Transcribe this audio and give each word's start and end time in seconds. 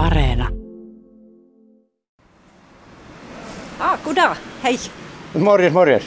Areena. 0.00 0.48
Ah, 3.80 3.98
kuda, 4.04 4.36
hei. 4.62 4.78
Morjes, 5.38 5.72
morjes. 5.72 6.02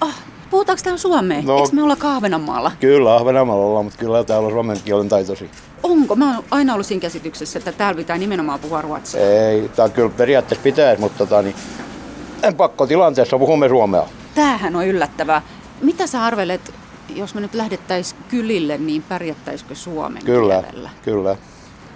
Oh, 0.00 0.14
puhutaanko 0.50 0.82
täällä 0.84 0.98
suomea? 0.98 1.42
No. 1.42 1.56
Eikö 1.58 1.68
me 1.72 1.82
olla 1.82 1.96
Kahvenanmaalla? 1.96 2.72
Kyllä, 2.80 3.16
Ahvenanmaalla 3.16 3.64
ollaan, 3.66 3.84
mutta 3.84 3.98
kyllä 3.98 4.24
täällä 4.24 4.46
on 4.46 4.52
suomen 4.52 4.76
kielen 4.84 5.08
taitosi. 5.08 5.50
Onko? 5.82 6.16
Mä 6.16 6.34
oon 6.34 6.44
aina 6.50 6.74
ollut 6.74 6.86
siinä 6.86 7.00
käsityksessä, 7.00 7.58
että 7.58 7.72
täällä 7.72 7.96
pitää 7.96 8.18
nimenomaan 8.18 8.60
puhua 8.60 8.82
ruotsia. 8.82 9.20
Ei, 9.20 9.68
tää 9.68 9.88
kyllä 9.88 10.10
periaatteessa 10.16 10.62
pitäisi, 10.62 11.00
mutta 11.00 11.18
tota, 11.18 11.42
niin, 11.42 11.54
en 12.42 12.54
pakko 12.54 12.86
tilanteessa 12.86 13.38
puhumme 13.38 13.68
suomea. 13.68 14.02
Tämähän 14.34 14.76
on 14.76 14.86
yllättävää. 14.86 15.42
Mitä 15.80 16.06
sä 16.06 16.24
arvelet, 16.24 16.74
jos 17.14 17.34
me 17.34 17.40
nyt 17.40 17.54
lähdettäis 17.54 18.16
kylille, 18.28 18.78
niin 18.78 19.02
pärjättäisikö 19.08 19.74
suomen 19.74 20.24
Kyllä, 20.24 20.62
kielellä? 20.62 20.90
kyllä. 21.02 21.36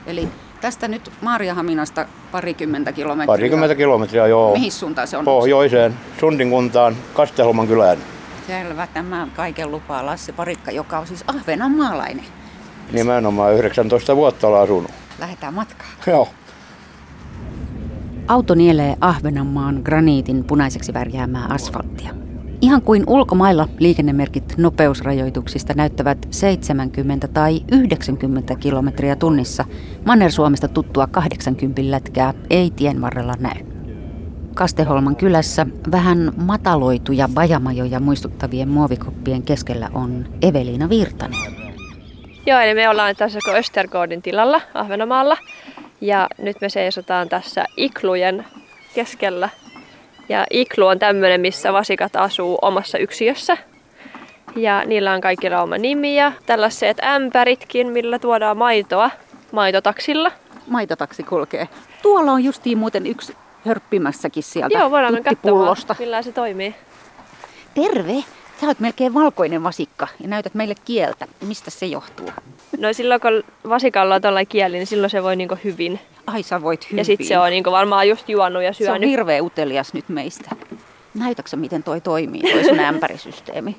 Eli 0.06 0.28
tästä 0.62 0.88
nyt 0.88 1.12
Maariahaminasta 1.20 2.06
parikymmentä 2.32 2.92
kilometriä. 2.92 3.26
Parikymmentä 3.26 3.74
kilometriä, 3.74 4.26
joo. 4.26 4.52
Mihin 4.52 4.72
suuntaan 4.72 5.08
se 5.08 5.16
on? 5.16 5.24
Pohjoiseen, 5.24 5.94
Sundin 6.20 6.50
kuntaan, 6.50 6.96
Kastelman 7.14 7.66
kylään. 7.66 7.98
Selvä, 8.46 8.86
tämä 8.86 9.28
kaiken 9.36 9.70
lupaa 9.70 10.06
Lasse 10.06 10.32
Parikka, 10.32 10.70
joka 10.70 10.98
on 10.98 11.06
siis 11.06 11.24
ahvenanmaalainen. 11.26 12.24
Nimenomaan 12.92 13.54
19 13.54 14.16
vuotta 14.16 14.48
olen 14.48 14.60
asunut. 14.62 14.90
Lähdetään 15.18 15.54
matkaan. 15.54 15.90
Joo. 16.06 16.28
Auto 18.28 18.54
nielee 18.54 18.96
Ahvenanmaan 19.00 19.80
graniitin 19.84 20.44
punaiseksi 20.44 20.94
värjäämää 20.94 21.46
asfalttia. 21.48 22.21
Ihan 22.62 22.82
kuin 22.82 23.04
ulkomailla 23.06 23.68
liikennemerkit 23.78 24.54
nopeusrajoituksista 24.56 25.74
näyttävät 25.74 26.18
70 26.30 27.28
tai 27.28 27.60
90 27.72 28.56
kilometriä 28.56 29.16
tunnissa, 29.16 29.64
Manner-Suomesta 30.04 30.68
tuttua 30.68 31.06
80 31.06 31.82
lätkää 31.84 32.34
ei 32.50 32.70
tien 32.70 33.00
varrella 33.00 33.34
näy. 33.40 33.66
Kasteholman 34.54 35.16
kylässä 35.16 35.66
vähän 35.92 36.32
mataloituja 36.36 37.28
bajamajoja 37.34 38.00
muistuttavien 38.00 38.68
muovikoppien 38.68 39.42
keskellä 39.42 39.88
on 39.94 40.24
Eveliina 40.42 40.88
Virtanen. 40.88 41.52
Joo, 42.46 42.60
eli 42.60 42.74
me 42.74 42.88
ollaan 42.88 43.16
tässä 43.16 43.38
Östergårdin 43.48 44.22
tilalla 44.22 44.60
Ahvenamaalla. 44.74 45.36
Ja 46.00 46.28
nyt 46.38 46.56
me 46.60 46.68
seisotaan 46.68 47.28
tässä 47.28 47.64
iklujen 47.76 48.44
keskellä. 48.94 49.48
Ja 50.32 50.46
iklu 50.50 50.86
on 50.86 50.98
tämmöinen, 50.98 51.40
missä 51.40 51.72
vasikat 51.72 52.16
asuu 52.16 52.58
omassa 52.62 52.98
yksiössä. 52.98 53.56
Ja 54.56 54.84
niillä 54.84 55.12
on 55.12 55.20
kaikilla 55.20 55.62
oma 55.62 55.78
nimi 55.78 56.16
ja 56.16 56.32
tällaiset 56.46 57.04
ämpäritkin, 57.04 57.86
millä 57.88 58.18
tuodaan 58.18 58.56
maitoa 58.56 59.10
maitotaksilla. 59.52 60.32
Maitotaksi 60.66 61.22
kulkee. 61.22 61.68
Tuolla 62.02 62.32
on 62.32 62.44
justiin 62.44 62.78
muuten 62.78 63.06
yksi 63.06 63.36
hörppimässäkin 63.66 64.42
sieltä 64.42 64.78
Joo, 64.78 64.90
voidaan 64.90 65.12
mennä 65.12 65.30
katsomaan, 65.30 65.36
tuttipullosta. 65.36 65.96
millä 65.98 66.22
se 66.22 66.32
toimii. 66.32 66.74
Terve! 67.74 68.24
Sä 68.60 68.66
oot 68.66 68.80
melkein 68.80 69.14
valkoinen 69.14 69.62
vasikka 69.62 70.08
ja 70.20 70.28
näytät 70.28 70.54
meille 70.54 70.74
kieltä. 70.84 71.26
Mistä 71.40 71.70
se 71.70 71.86
johtuu? 71.86 72.30
No 72.78 72.92
silloin 72.92 73.20
kun 73.20 73.42
vasikalla 73.68 74.14
on 74.14 74.22
tällainen 74.22 74.46
kieli, 74.46 74.76
niin 74.76 74.86
silloin 74.86 75.10
se 75.10 75.22
voi 75.22 75.36
niinku 75.36 75.56
hyvin. 75.64 76.00
Ai 76.26 76.42
sä 76.42 76.62
voit 76.62 76.84
hyvin. 76.84 76.98
Ja 76.98 77.04
sitten 77.04 77.26
se 77.26 77.38
on 77.38 77.50
niinku 77.50 77.70
varmaan 77.70 78.08
just 78.08 78.28
juonut 78.28 78.62
ja 78.62 78.72
se 78.72 78.84
on 78.84 78.86
syönyt. 78.86 79.10
hirveä 79.10 79.42
utelias 79.42 79.94
nyt 79.94 80.08
meistä. 80.08 80.50
Näytäksä 81.14 81.56
miten 81.56 81.82
toi 81.82 82.00
toimii, 82.00 82.42
toi 82.42 82.64
sun 82.64 82.80
ämpärisysteemi? 82.90 83.76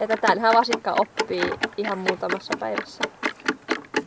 Että 0.00 0.16
tämänhän 0.16 0.54
vasikka 0.54 0.96
oppii 0.98 1.42
ihan 1.76 1.98
muutamassa 1.98 2.52
päivässä. 2.58 3.02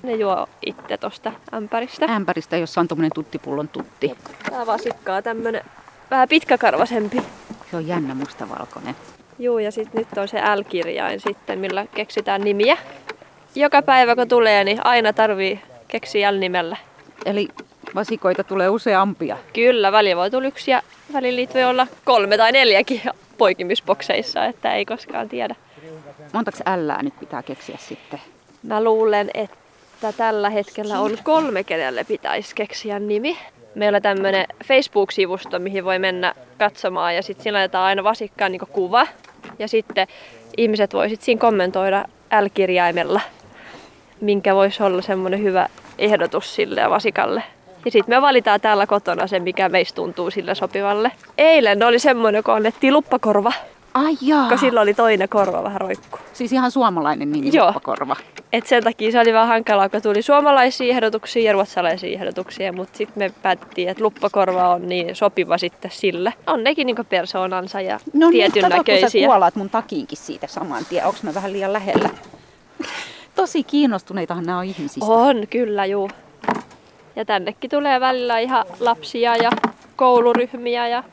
Ne 0.03 0.16
juo 0.16 0.48
itse 0.66 0.98
tosta 0.98 1.31
ämpäristä. 1.53 2.05
Ämpäristä, 2.05 2.58
jossa 2.58 2.81
on 2.81 2.88
tommonen 2.88 3.11
tuttipullon 3.16 3.67
tutti. 3.67 4.16
Tää 4.50 4.66
vasikka 4.66 5.16
on 5.16 5.23
tämmönen 5.23 5.61
vähän 6.11 6.30
pitkäkarvasempi. 6.30 7.22
Se 7.71 7.77
on 7.77 7.88
jännä 7.88 8.14
mustavalkoinen. 8.15 8.95
Juu, 9.39 9.60
ja 9.60 9.71
sitten 9.71 9.99
nyt 9.99 10.17
on 10.17 10.27
se 10.27 10.38
L-kirjain 10.55 11.20
sitten, 11.20 11.60
millä 11.60 11.86
keksitään 11.95 12.42
nimiä. 12.42 12.77
Joka 13.55 13.82
päivä 13.82 14.15
kun 14.15 14.27
tulee, 14.27 14.64
niin 14.64 14.86
aina 14.86 15.14
tarvii 15.14 15.61
keksiä 15.91 16.33
L-nimellä. 16.33 16.77
Eli 17.25 17.47
vasikoita 17.95 18.43
tulee 18.43 18.69
useampia. 18.69 19.37
Kyllä, 19.53 19.91
välillä 19.91 20.19
voi 20.19 20.31
tulla 20.31 20.47
yksi 20.47 20.71
ja 20.71 20.81
välillä 21.13 21.37
niitä 21.37 21.53
voi 21.53 21.63
olla 21.63 21.87
kolme 22.05 22.37
tai 22.37 22.52
neljäkin 22.52 23.02
poikimisbokseissa, 23.37 24.45
että 24.45 24.73
ei 24.73 24.85
koskaan 24.85 25.29
tiedä. 25.29 25.55
Montaks 26.33 26.61
ällää 26.65 27.03
nyt 27.03 27.19
pitää 27.19 27.43
keksiä 27.43 27.77
sitten? 27.79 28.21
Mä 28.63 28.83
luulen, 28.83 29.31
että 29.33 30.13
tällä 30.17 30.49
hetkellä 30.49 30.99
on 30.99 31.17
kolme, 31.23 31.63
kenelle 31.63 32.03
pitäisi 32.03 32.55
keksiä 32.55 32.99
nimi. 32.99 33.37
Meillä 33.75 33.95
on 33.95 34.02
tämmönen 34.02 34.45
Facebook-sivusto, 34.65 35.59
mihin 35.59 35.85
voi 35.85 35.99
mennä 35.99 36.35
katsomaan 36.58 37.15
ja 37.15 37.21
sitten 37.21 37.43
siinä 37.43 37.58
laitetaan 37.58 37.85
aina 37.85 38.03
vasikkaan 38.03 38.52
niin 38.52 38.61
kuva. 38.71 39.08
Ja 39.59 39.67
sitten 39.67 40.08
ihmiset 40.58 40.93
voi 40.93 41.09
sit 41.09 41.21
siinä 41.21 41.41
kommentoida 41.41 42.05
L-kirjaimella, 42.41 43.21
minkä 44.21 44.55
voisi 44.55 44.83
olla 44.83 45.02
semmoinen 45.02 45.43
hyvä 45.43 45.67
ehdotus 46.02 46.56
sille 46.56 46.89
vasikalle. 46.89 47.44
Ja 47.86 47.92
sitten 47.92 48.16
me 48.16 48.22
valitaan 48.22 48.62
täällä 48.62 48.88
kotona 48.88 49.28
se, 49.28 49.39
mikä 49.39 49.70
meistä 49.70 49.95
tuntuu 49.95 50.32
sille 50.32 50.56
sopivalle. 50.56 51.12
Eilen 51.38 51.84
oli 51.84 52.00
semmoinen, 52.00 52.44
kun 52.44 52.54
annettiin 52.54 52.94
luppakorva, 52.94 53.52
Ai 53.94 54.17
jaa. 54.22 54.50
kun 54.50 54.58
sillä 54.60 54.82
oli 54.82 54.94
toinen 54.94 55.30
korva 55.30 55.64
vähän 55.64 55.82
roikku. 55.82 56.20
Siis 56.34 56.54
ihan 56.54 56.72
suomalainen 56.72 57.32
nimi, 57.32 57.50
Joo. 57.54 57.66
luppakorva. 57.67 58.16
Et 58.54 58.66
sen 58.67 58.84
takia 58.84 59.12
se 59.12 59.20
oli 59.20 59.34
vähän 59.34 59.48
hankalaa, 59.48 59.89
kun 59.89 60.02
tuli 60.02 60.22
suomalaisia 60.22 60.89
ehdotuksia 60.89 61.44
ja 61.44 61.54
ruotsalaisia 61.54 62.14
ehdotuksia, 62.20 62.73
mutta 62.73 62.98
sitten 62.98 63.23
me 63.23 63.32
päätettiin, 63.42 63.89
että 63.89 64.04
luppakorva 64.04 64.70
on 64.70 64.88
niin 64.88 65.16
sopiva 65.16 65.58
sitten 65.58 65.92
sille. 65.92 66.33
On 66.48 66.64
nekin 66.64 66.86
niinku 66.88 67.04
persoonansa 67.10 67.82
ja 67.82 68.00
No 68.14 68.30
tietyn 68.30 68.54
niin, 68.54 68.62
kun 68.64 68.72
sä 68.72 68.78
näköisiä. 68.78 69.28
kuolaat 69.28 69.56
mun 69.56 69.70
takiinkin 69.70 70.18
siitä 70.18 70.48
saman 70.48 70.86
tien. 70.89 71.06
Onks 71.06 71.23
mä 71.23 71.33
vähän 71.33 71.54
liian 71.54 71.73
lähellä? 71.73 72.10
Tosi 73.36 73.64
kiinnostuneitahan 73.64 74.45
nämä 74.45 74.58
on 74.58 74.65
ihmisistä. 74.65 75.05
On, 75.05 75.47
kyllä, 75.49 75.86
juu. 75.86 76.09
Ja 77.15 77.25
tännekin 77.25 77.69
tulee 77.69 77.99
välillä 77.99 78.39
ihan 78.39 78.65
lapsia 78.80 79.36
ja 79.36 79.52
kouluryhmiä 79.95 80.87
ja 80.87 81.03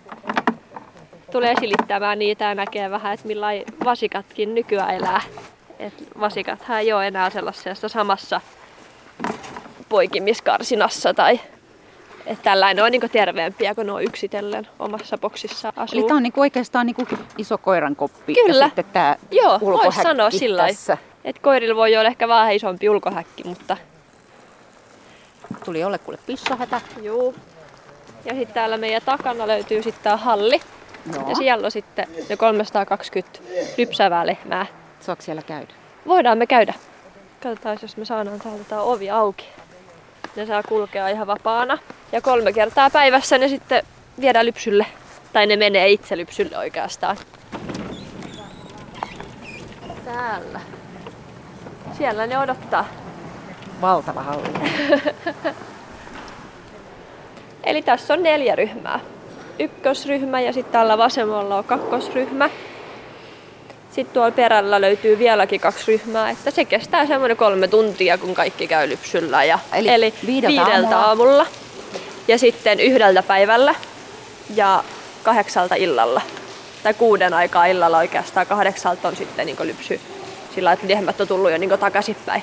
tulee 1.32 1.54
silittämään 1.60 2.18
niitä 2.18 2.44
ja 2.44 2.54
näkee 2.54 2.90
vähän, 2.90 3.14
että 3.14 3.26
millain 3.26 3.64
vasikatkin 3.84 4.54
nykyään 4.54 4.94
elää. 4.94 5.20
Et 5.78 5.94
vasikathan 6.20 6.78
ei 6.78 6.92
ole 6.92 7.06
enää 7.06 7.30
sellaisessa 7.30 7.88
samassa 7.88 8.40
poikimiskarsinassa 9.88 11.14
tai 11.14 11.40
että 12.26 12.44
tällainen 12.44 12.84
on 12.84 12.92
niinku 12.92 13.08
terveempiä, 13.08 13.74
kun 13.74 13.86
ne 13.86 13.92
on 13.92 14.04
yksitellen 14.04 14.68
omassa 14.78 15.18
boksissa 15.18 15.72
asuu. 15.76 15.98
Eli 15.98 16.08
tää 16.08 16.16
on 16.16 16.22
niinku 16.22 16.40
oikeastaan 16.40 16.86
niinku 16.86 17.06
iso 17.38 17.58
koiran 17.58 17.96
koppi 17.96 18.34
Kyllä. 18.34 18.64
ja 18.64 18.68
sitten 18.68 18.84
tää 18.84 19.16
Joo, 19.30 19.58
ulkohäkki 19.60 20.02
sanoa 20.02 20.30
sillä. 20.30 20.66
Et 21.28 21.38
koirilla 21.38 21.76
voi 21.76 21.96
olla 21.96 22.08
ehkä 22.08 22.28
vähän 22.28 22.52
isompi 22.52 22.88
ulkohäkki, 22.88 23.44
mutta 23.44 23.76
Tuli 25.64 25.80
jollekulle 25.80 26.18
pissahätä. 26.26 26.80
Juu. 27.02 27.34
Ja 28.24 28.34
sitten 28.34 28.54
täällä 28.54 28.76
meidän 28.76 29.02
takana 29.04 29.46
löytyy 29.46 29.82
sitten 29.82 30.04
tää 30.04 30.16
halli. 30.16 30.60
Joo. 31.14 31.28
Ja 31.28 31.34
siellä 31.34 31.64
on 31.64 31.70
sitten 31.70 32.08
ne 32.28 32.36
320 32.36 33.38
lypsävää 33.78 34.26
lehmää. 34.26 34.66
Saako 35.00 35.22
siellä 35.22 35.42
käydä? 35.42 35.72
Voidaan 36.06 36.38
me 36.38 36.46
käydä. 36.46 36.74
Katsotaan, 37.42 37.78
jos 37.82 37.96
me 37.96 38.04
saadaan 38.04 38.40
täältä 38.40 38.64
tää 38.64 38.80
ovi 38.80 39.10
auki. 39.10 39.48
Ne 40.36 40.46
saa 40.46 40.62
kulkea 40.62 41.08
ihan 41.08 41.26
vapaana. 41.26 41.78
Ja 42.12 42.20
kolme 42.20 42.52
kertaa 42.52 42.90
päivässä 42.90 43.38
ne 43.38 43.48
sitten 43.48 43.82
viedään 44.20 44.46
lypsylle. 44.46 44.86
Tai 45.32 45.46
ne 45.46 45.56
menee 45.56 45.88
itse 45.88 46.16
lypsylle 46.16 46.58
oikeastaan. 46.58 47.16
Täällä. 50.04 50.60
Siellä 51.98 52.26
ne 52.26 52.38
odottaa. 52.38 52.88
Valtava 53.80 54.22
halli. 54.22 54.48
Eli 57.64 57.82
tässä 57.82 58.14
on 58.14 58.22
neljä 58.22 58.56
ryhmää. 58.56 59.00
Ykkösryhmä 59.58 60.40
ja 60.40 60.52
sitten 60.52 60.72
täällä 60.72 60.98
vasemmalla 60.98 61.56
on 61.56 61.64
kakkosryhmä. 61.64 62.50
Sitten 63.90 64.14
tuolla 64.14 64.30
perällä 64.30 64.80
löytyy 64.80 65.18
vieläkin 65.18 65.60
kaksi 65.60 65.92
ryhmää, 65.92 66.30
että 66.30 66.50
se 66.50 66.64
kestää 66.64 67.06
semmoinen 67.06 67.36
kolme 67.36 67.68
tuntia, 67.68 68.18
kun 68.18 68.34
kaikki 68.34 68.66
käy 68.66 68.88
lypsyllä. 68.88 69.44
Ja, 69.44 69.58
Eli 69.72 70.14
viideltä 70.26 70.64
viideltä 70.66 70.98
aamulla. 70.98 71.06
aamulla. 71.06 71.46
Ja 72.28 72.38
sitten 72.38 72.80
yhdeltä 72.80 73.22
päivällä 73.22 73.74
ja 74.54 74.84
kahdeksalta 75.22 75.74
illalla. 75.74 76.22
Tai 76.82 76.94
kuuden 76.94 77.34
aikaa 77.34 77.66
illalla 77.66 77.98
oikeastaan. 77.98 78.46
Kahdeksalta 78.46 79.08
on 79.08 79.16
sitten 79.16 79.46
niin 79.46 79.56
lypsy 79.62 80.00
sillä 80.58 80.72
että 80.72 80.88
lehmät 80.88 81.20
on 81.20 81.28
tullut 81.28 81.50
jo 81.50 81.58
niin 81.58 81.78
takaisinpäin. 81.78 82.42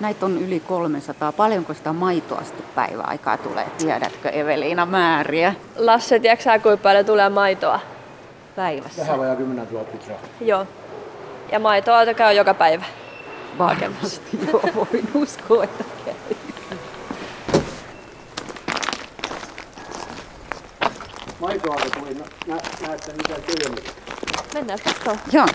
Näitä 0.00 0.26
on 0.26 0.38
yli 0.38 0.60
300. 0.60 1.32
Paljonko 1.32 1.74
sitä 1.74 1.92
maitoa 1.92 2.42
sitten 2.44 2.66
päiväaikaa 2.74 3.36
tulee? 3.36 3.66
Tiedätkö 3.78 4.28
Eveliina 4.28 4.86
määriä? 4.86 5.54
Lasse, 5.76 6.18
tiedätkö 6.18 6.60
kuinka 6.62 6.82
paljon 6.82 7.06
tulee 7.06 7.28
maitoa? 7.28 7.80
Päivässä. 8.56 9.02
Vähän 9.02 9.18
vajaa 9.18 9.36
10 9.36 9.68
000 9.70 9.86
litraa. 9.92 10.16
Joo. 10.40 10.66
Ja 11.52 11.58
maitoa 11.58 12.14
käy 12.16 12.34
joka 12.34 12.54
päivä. 12.54 12.84
Varmasti 13.58 14.38
joo, 14.52 14.62
voin 14.74 15.08
uskoa, 15.14 15.64
että 15.64 15.84
käy. 16.04 16.14
Maitoa 21.40 21.74
tuli. 21.74 22.14
Nä, 22.46 22.56
näette 22.86 23.12
mitä 23.12 23.34
työmiä. 23.34 23.90
Mennään 24.54 24.78
katsomaan. 24.84 25.20
Joo. 25.32 25.46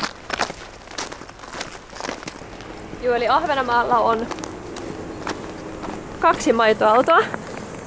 Joo, 3.01 3.15
eli 3.15 3.27
Ahvenanmaalla 3.27 3.97
on 3.97 4.27
kaksi 6.19 6.53
maitoautoa. 6.53 7.19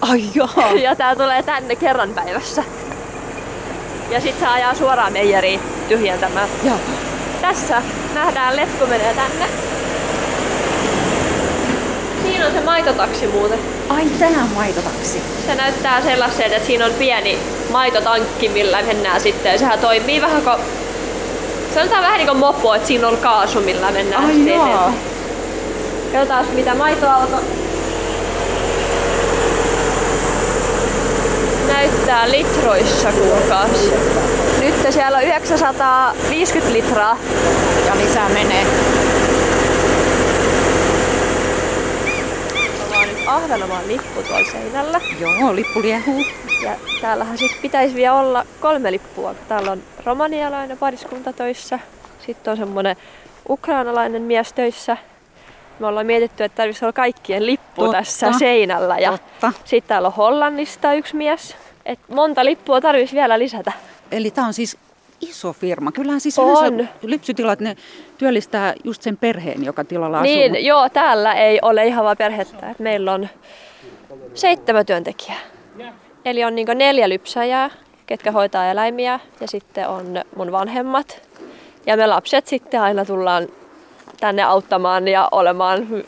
Ai 0.00 0.22
joo. 0.34 0.48
Ja 0.82 0.96
tää 0.96 1.16
tulee 1.16 1.42
tänne 1.42 1.76
kerran 1.76 2.14
päivässä. 2.14 2.64
Ja 4.10 4.20
sit 4.20 4.38
se 4.38 4.46
ajaa 4.46 4.74
suoraan 4.74 5.12
meijeriin 5.12 5.60
tyhjentämään. 5.88 6.48
Joo. 6.64 6.76
Tässä 7.40 7.82
nähdään 8.14 8.56
letku 8.56 8.86
menee 8.86 9.14
tänne. 9.14 9.46
Siinä 12.22 12.46
on 12.46 12.52
se 12.52 12.60
maitotaksi 12.60 13.26
muuten. 13.26 13.58
Ai 13.88 14.04
tää 14.18 14.28
on 14.28 14.50
maitotaksi. 14.54 15.22
Se 15.46 15.54
näyttää 15.54 16.02
sellaisen, 16.02 16.52
että 16.52 16.66
siinä 16.66 16.86
on 16.86 16.92
pieni 16.92 17.38
maitotankki, 17.70 18.48
millä 18.48 18.82
mennään 18.82 19.20
sitten. 19.20 19.58
Sehän 19.58 19.78
toimii 19.78 20.20
vähän 20.20 20.42
kuin... 20.42 20.56
Sanotaan 21.74 22.02
vähän 22.02 22.18
niin 22.18 22.28
kuin 22.28 22.38
mopo, 22.38 22.74
että 22.74 22.88
siinä 22.88 23.08
on 23.08 23.16
kaasu, 23.16 23.60
millä 23.60 23.90
mennään 23.90 24.24
Ai 24.24 24.32
sitten 24.32 24.54
joo. 24.54 24.66
eteenpäin. 24.66 24.94
Katsotaan 26.12 26.46
mitä 26.54 26.74
maitoauto 26.74 27.36
näyttää 31.72 32.30
litroissa 32.30 33.12
kuulkaas. 33.12 33.70
Nyt 34.60 34.74
siellä 34.90 35.18
on 35.18 35.24
950 35.24 36.72
litraa. 36.72 37.18
Ja 37.86 37.96
lisää 37.96 38.28
menee. 38.28 38.66
On 42.96 43.08
Ahvenanmaan 43.34 43.88
lippu 43.88 44.22
tuolla 44.22 44.50
seinällä. 44.52 45.00
Joo, 45.20 45.54
lippu 45.56 45.82
liehuu. 45.82 46.24
Ja 46.62 46.76
täällähän 47.00 47.38
sit 47.38 47.52
pitäisi 47.62 47.94
vielä 47.94 48.14
olla 48.14 48.46
kolme 48.60 48.92
lippua. 48.92 49.34
Täällä 49.48 49.70
on 49.72 49.82
romanialainen 50.04 50.78
pariskunta 50.78 51.32
töissä. 51.32 51.78
Sitten 52.26 52.50
on 52.50 52.56
semmonen 52.56 52.96
ukrainalainen 53.48 54.22
mies 54.22 54.52
töissä. 54.52 54.96
Me 55.78 55.86
ollaan 55.86 56.06
mietitty, 56.06 56.44
että 56.44 56.56
tarvitsisi 56.56 56.84
olla 56.84 56.92
kaikkien 56.92 57.46
lippu 57.46 57.82
Totta. 57.82 57.98
tässä 57.98 58.32
seinällä. 58.38 58.98
Ja 58.98 59.18
sitten 59.64 59.88
täällä 59.88 60.08
on 60.08 60.14
Hollannista 60.14 60.94
yksi 60.94 61.16
mies. 61.16 61.56
Et 61.86 61.98
monta 62.08 62.44
lippua 62.44 62.80
tarvitsisi 62.80 63.16
vielä 63.16 63.38
lisätä. 63.38 63.72
Eli 64.12 64.30
tämä 64.30 64.46
on 64.46 64.54
siis 64.54 64.76
iso 65.20 65.52
firma. 65.52 65.92
Kyllähän 65.92 66.20
siis 66.20 66.38
On. 66.38 66.88
lypsytilat, 67.02 67.60
ne 67.60 67.76
työllistää 68.18 68.74
just 68.84 69.02
sen 69.02 69.16
perheen, 69.16 69.64
joka 69.64 69.84
tilalla 69.84 70.20
asuu. 70.20 70.32
Niin, 70.34 70.66
joo, 70.66 70.88
täällä 70.88 71.34
ei 71.34 71.58
ole 71.62 71.86
ihan 71.86 72.04
vaan 72.04 72.16
perhettä. 72.16 72.70
Et 72.70 72.78
meillä 72.78 73.12
on 73.12 73.28
seitsemän 74.34 74.86
työntekijää. 74.86 75.38
Eli 76.24 76.44
on 76.44 76.54
niinku 76.54 76.72
neljä 76.74 77.08
lypsäjää, 77.08 77.70
ketkä 78.06 78.32
hoitaa 78.32 78.70
eläimiä, 78.70 79.20
ja 79.40 79.48
sitten 79.48 79.88
on 79.88 80.20
mun 80.36 80.52
vanhemmat. 80.52 81.22
Ja 81.86 81.96
me 81.96 82.06
lapset 82.06 82.46
sitten 82.46 82.80
aina 82.80 83.04
tullaan 83.04 83.48
tänne 84.20 84.42
auttamaan 84.42 85.08
ja 85.08 85.28
olemaan. 85.32 86.04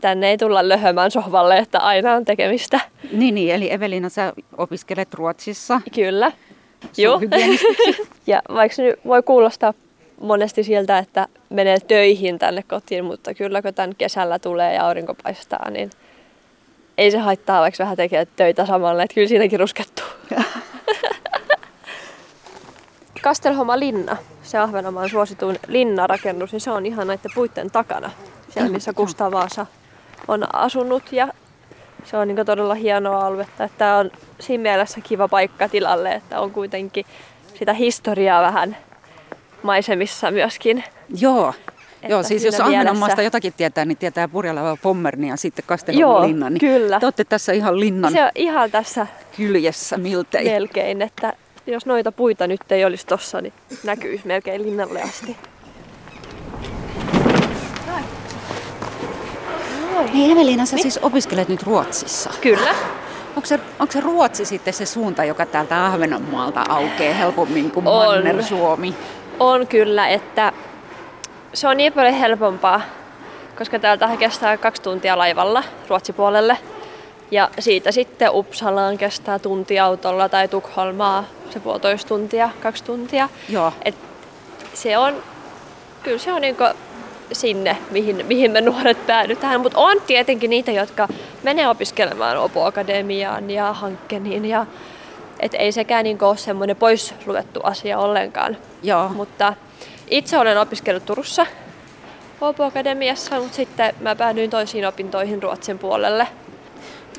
Tänne 0.00 0.30
ei 0.30 0.38
tulla 0.38 0.68
löhömään 0.68 1.10
sohvalle, 1.10 1.58
että 1.58 1.78
aina 1.78 2.14
on 2.14 2.24
tekemistä. 2.24 2.80
Niin, 3.12 3.34
niin, 3.34 3.54
eli 3.54 3.72
Evelina, 3.72 4.08
sä 4.08 4.32
opiskelet 4.58 5.14
Ruotsissa. 5.14 5.80
Kyllä. 5.94 6.32
Joo. 6.96 7.20
Ja 8.26 8.42
vaikka 8.54 8.82
nyt 8.82 9.00
voi 9.06 9.22
kuulostaa 9.22 9.74
monesti 10.20 10.64
siltä, 10.64 10.98
että 10.98 11.28
menee 11.48 11.78
töihin 11.80 12.38
tänne 12.38 12.62
kotiin, 12.62 13.04
mutta 13.04 13.34
kyllä 13.34 13.62
kun 13.62 13.74
tämän 13.74 13.94
kesällä 13.98 14.38
tulee 14.38 14.74
ja 14.74 14.86
aurinko 14.86 15.14
paistaa, 15.22 15.70
niin 15.70 15.90
ei 17.00 17.10
se 17.10 17.18
haittaa, 17.18 17.60
vaikka 17.60 17.84
vähän 17.84 17.96
tekee 17.96 18.26
töitä 18.36 18.66
samalla, 18.66 19.02
että 19.02 19.14
kyllä 19.14 19.28
siinäkin 19.28 19.60
ruskettuu. 19.60 20.06
Kastelhoma 23.22 23.78
Linna, 23.78 24.16
se 24.42 24.58
Ahvenanmaan 24.58 25.08
suosituin 25.08 25.58
linnarakennus, 25.68 26.52
niin 26.52 26.60
se 26.60 26.70
on 26.70 26.86
ihan 26.86 27.06
näiden 27.06 27.30
puitten 27.34 27.70
takana. 27.70 28.10
Siellä 28.48 28.70
missä 28.70 28.92
Kustaa 28.92 29.30
Vaasa 29.30 29.66
on 30.28 30.54
asunut 30.54 31.12
ja 31.12 31.28
se 32.04 32.16
on 32.16 32.28
niin 32.28 32.46
todella 32.46 32.74
hienoa 32.74 33.26
aluetta. 33.26 33.64
Että 33.64 33.78
Tämä 33.78 33.98
on 33.98 34.10
siinä 34.40 34.62
mielessä 34.62 35.00
kiva 35.00 35.28
paikka 35.28 35.68
tilalle, 35.68 36.12
että 36.12 36.40
on 36.40 36.50
kuitenkin 36.50 37.06
sitä 37.58 37.72
historiaa 37.72 38.42
vähän 38.42 38.76
maisemissa 39.62 40.30
myöskin. 40.30 40.84
Joo. 41.20 41.54
Että 42.02 42.12
Joo, 42.12 42.22
siis 42.22 42.44
jos 42.44 42.60
Ahvenanmaasta 42.60 43.22
jotakin 43.22 43.52
tietää, 43.56 43.84
niin 43.84 43.98
tietää 43.98 44.28
Purjalava 44.28 44.76
Pommerni 44.82 45.28
ja 45.28 45.36
sitten 45.36 45.64
Kastelun 45.66 46.22
linnan. 46.22 46.54
Niin 46.54 46.60
kyllä. 46.60 47.00
Te 47.00 47.06
olette 47.06 47.24
tässä 47.24 47.52
ihan 47.52 47.80
linnan 47.80 48.12
Se 48.12 48.24
on 48.24 48.30
ihan 48.34 48.70
tässä 48.70 49.06
kyljessä 49.36 49.96
miltei. 49.96 50.44
melkein, 50.44 51.02
että 51.02 51.32
jos 51.66 51.86
noita 51.86 52.12
puita 52.12 52.46
nyt 52.46 52.72
ei 52.72 52.84
olisi 52.84 53.06
tossa, 53.06 53.40
niin 53.40 53.52
näkyisi 53.84 54.26
melkein 54.26 54.62
linnalle 54.62 55.02
asti. 55.02 55.36
Niin 60.12 60.32
Evelina, 60.32 60.66
sä 60.66 60.76
siis 60.78 60.98
opiskelet 61.02 61.48
nyt 61.48 61.62
Ruotsissa. 61.62 62.30
Kyllä. 62.40 62.74
Onko 63.36 63.46
se, 63.46 63.60
onko 63.78 63.92
se 63.92 64.00
Ruotsi 64.00 64.44
sitten 64.44 64.74
se 64.74 64.86
suunta, 64.86 65.24
joka 65.24 65.46
täältä 65.46 65.86
Ahvenanmaalta 65.86 66.64
aukeaa 66.68 67.14
helpommin 67.14 67.70
kuin 67.70 67.86
On. 67.86 68.16
Manner-Suomi? 68.16 68.94
On 69.40 69.66
kyllä, 69.66 70.08
että 70.08 70.52
se 71.54 71.68
on 71.68 71.76
niin 71.76 71.92
paljon 71.92 72.14
helpompaa, 72.14 72.80
koska 73.58 73.78
täältä 73.78 74.08
kestää 74.18 74.56
kaksi 74.56 74.82
tuntia 74.82 75.18
laivalla 75.18 75.62
Ruotsipuolelle. 75.88 76.58
Ja 77.30 77.50
siitä 77.58 77.92
sitten 77.92 78.30
Uppsalaan 78.32 78.98
kestää 78.98 79.38
tunti 79.38 79.78
autolla 79.78 80.28
tai 80.28 80.48
Tukholmaa 80.48 81.24
se 81.50 81.60
puolitoista 81.60 82.08
tuntia, 82.08 82.50
kaksi 82.62 82.84
tuntia. 82.84 83.28
Joo. 83.48 83.72
Et 83.84 83.94
se 84.74 84.98
on, 84.98 85.22
kyllä 86.02 86.18
se 86.18 86.32
on 86.32 86.40
niinku 86.40 86.64
sinne, 87.32 87.76
mihin, 87.90 88.26
mihin 88.26 88.50
me 88.50 88.60
nuoret 88.60 89.06
päädytään. 89.06 89.60
Mutta 89.60 89.78
on 89.78 89.96
tietenkin 90.06 90.50
niitä, 90.50 90.72
jotka 90.72 91.08
menee 91.42 91.68
opiskelemaan 91.68 92.36
Opo 92.36 92.64
Akademiaan 92.64 93.50
ja 93.50 93.72
Hankkeniin. 93.72 94.44
Ja, 94.44 94.66
et 95.40 95.54
ei 95.54 95.72
sekään 95.72 96.04
niinku 96.04 96.24
ole 96.24 96.36
semmoinen 96.36 96.76
pois 96.76 97.14
luettu 97.26 97.60
asia 97.62 97.98
ollenkaan. 97.98 98.56
Joo. 98.82 99.08
Mutta 99.08 99.54
itse 100.10 100.38
olen 100.38 100.58
opiskellut 100.58 101.06
Turussa 101.06 101.46
Opo 102.40 102.64
Akademiassa, 102.64 103.40
mutta 103.40 103.56
sitten 103.56 103.94
mä 104.00 104.16
päädyin 104.16 104.50
toisiin 104.50 104.88
opintoihin 104.88 105.42
Ruotsin 105.42 105.78
puolelle. 105.78 106.26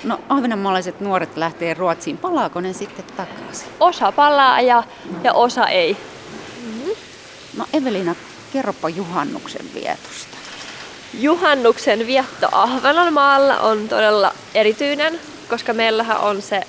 No 0.03 0.19
ahvenanmaalaiset 0.29 0.99
nuoret 0.99 1.37
lähtee 1.37 1.73
Ruotsiin. 1.73 2.17
Palaako 2.17 2.61
ne 2.61 2.73
sitten 2.73 3.05
takaisin? 3.05 3.67
Osa 3.79 4.11
palaa 4.11 4.61
ja, 4.61 4.83
ja 5.23 5.33
osa 5.33 5.67
ei. 5.67 5.97
No 7.57 7.65
Evelina, 7.73 8.15
kerropa 8.53 8.89
juhannuksen 8.89 9.65
vietosta. 9.73 10.37
Juhannuksen 11.13 12.07
vietto 12.07 12.47
Ahvenanmaalla 12.51 13.59
on 13.59 13.87
todella 13.89 14.33
erityinen, 14.55 15.19
koska 15.49 15.73
meillähän 15.73 16.19
on 16.19 16.41
se 16.41 16.61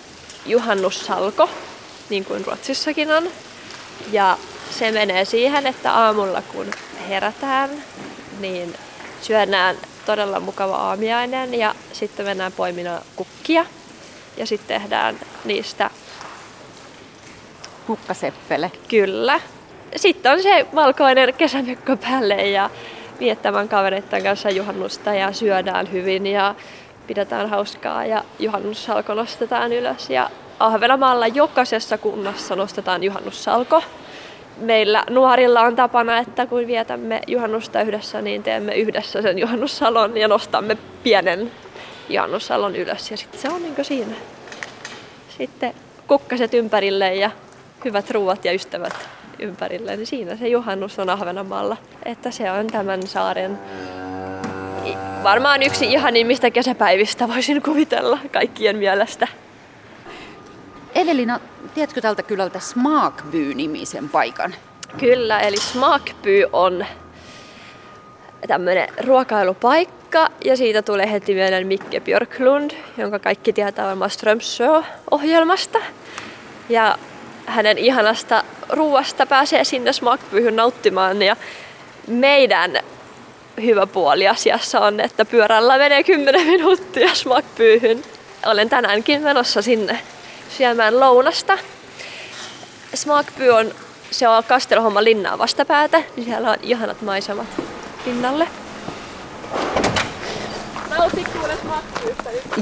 juhannussalko, 0.46 1.50
niin 2.10 2.24
kuin 2.24 2.46
Ruotsissakin 2.46 3.12
on. 3.12 3.28
Ja 4.12 4.38
se 4.72 4.92
menee 4.92 5.24
siihen, 5.24 5.66
että 5.66 5.92
aamulla 5.94 6.42
kun 6.42 6.66
herätään, 7.08 7.70
niin 8.40 8.74
syödään 9.22 9.76
todella 10.06 10.40
mukava 10.40 10.76
aamiainen 10.76 11.54
ja 11.54 11.74
sitten 11.92 12.26
mennään 12.26 12.52
poimimaan 12.52 13.02
kukkia. 13.16 13.66
Ja 14.36 14.46
sitten 14.46 14.80
tehdään 14.80 15.20
niistä 15.44 15.90
Kukkaseppele. 17.86 18.72
Kyllä. 18.88 19.40
Sitten 19.96 20.32
on 20.32 20.42
se 20.42 20.66
valkoinen 20.74 21.34
kesämekko 21.34 21.96
päälle 21.96 22.34
ja 22.34 22.70
viettämään 23.20 23.68
kavereiden 23.68 24.22
kanssa 24.22 24.50
juhannusta 24.50 25.14
ja 25.14 25.32
syödään 25.32 25.92
hyvin 25.92 26.26
ja 26.26 26.54
pidetään 27.06 27.50
hauskaa 27.50 28.04
ja 28.06 28.24
juhannussalko 28.38 29.14
nostetaan 29.14 29.72
ylös. 29.72 30.10
Ja 30.10 30.30
Ahvenanmaalla 30.58 31.26
jokaisessa 31.26 31.98
kunnassa 31.98 32.56
nostetaan 32.56 33.02
juhannussalko. 33.02 33.82
Meillä 34.56 35.04
nuorilla 35.10 35.60
on 35.60 35.76
tapana, 35.76 36.18
että 36.18 36.46
kun 36.46 36.66
vietämme 36.66 37.20
juhannusta 37.26 37.82
yhdessä, 37.82 38.22
niin 38.22 38.42
teemme 38.42 38.74
yhdessä 38.74 39.22
sen 39.22 39.38
juhannussalon 39.38 40.16
ja 40.16 40.28
nostamme 40.28 40.76
pienen 41.02 41.50
juhannussalon 42.08 42.76
ylös. 42.76 43.10
Ja 43.10 43.16
sitten 43.16 43.40
se 43.40 43.48
on 43.48 43.62
niin 43.62 43.84
siinä. 43.84 44.14
Sitten 45.38 45.74
kukkaset 46.06 46.54
ympärille 46.54 47.14
ja 47.14 47.30
hyvät 47.84 48.10
ruuat 48.10 48.44
ja 48.44 48.52
ystävät 48.52 49.08
ympärille, 49.38 49.96
niin 49.96 50.06
siinä 50.06 50.36
se 50.36 50.48
juhannus 50.48 50.98
on 50.98 51.10
Ahvenanmaalla. 51.10 51.76
Että 52.04 52.30
se 52.30 52.50
on 52.50 52.66
tämän 52.66 53.06
saaren 53.06 53.58
varmaan 55.22 55.62
yksi 55.62 55.92
ihanimmista 55.92 56.50
kesäpäivistä 56.50 57.28
voisin 57.28 57.62
kuvitella 57.62 58.18
kaikkien 58.32 58.76
mielestä. 58.76 59.28
Evelina, 60.94 61.40
tiedätkö 61.74 62.00
tältä 62.00 62.22
kylältä 62.22 62.58
Smakby-nimisen 62.58 64.08
paikan? 64.08 64.54
Kyllä, 64.98 65.40
eli 65.40 65.56
Smakby 65.56 66.44
on 66.52 66.86
tämmöinen 68.46 68.88
ruokailupaikka 69.06 70.28
ja 70.44 70.56
siitä 70.56 70.82
tulee 70.82 71.12
heti 71.12 71.34
mieleen 71.34 71.66
Mikke 71.66 72.00
Björklund, 72.00 72.70
jonka 72.98 73.18
kaikki 73.18 73.52
tietää 73.52 73.86
varmaan 73.86 74.10
Strömsö-ohjelmasta. 74.10 75.78
Ja 76.68 76.98
hänen 77.46 77.78
ihanasta 77.78 78.44
ruuasta 78.68 79.26
pääsee 79.26 79.64
sinne 79.64 79.92
smakpyyhyn 79.92 80.56
nauttimaan. 80.56 81.22
Ja 81.22 81.36
meidän 82.06 82.78
hyvä 83.62 83.86
puoli 83.86 84.28
asiassa 84.28 84.80
on, 84.80 85.00
että 85.00 85.24
pyörällä 85.24 85.78
menee 85.78 86.02
10 86.02 86.46
minuuttia 86.46 87.14
smakpyyhyn. 87.14 88.02
Olen 88.46 88.68
tänäänkin 88.68 89.22
menossa 89.22 89.62
sinne 89.62 89.98
syömään 90.56 91.00
lounasta. 91.00 91.58
Smakpy 92.94 93.48
on, 93.48 93.70
se 94.10 94.28
on 94.28 94.44
Kastelhomma 94.44 95.04
linnaa 95.04 95.38
vastapäätä, 95.38 96.02
niin 96.16 96.24
siellä 96.24 96.50
on 96.50 96.56
ihanat 96.62 97.02
maisemat 97.02 97.46
linnalle. 98.06 98.48
Nauti 100.98 101.24
kuule. 101.32 101.54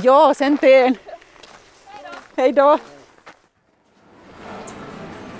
Joo, 0.02 0.34
sen 0.34 0.58
teen. 0.58 1.00
Hei 2.38 2.56
do. 2.56 2.78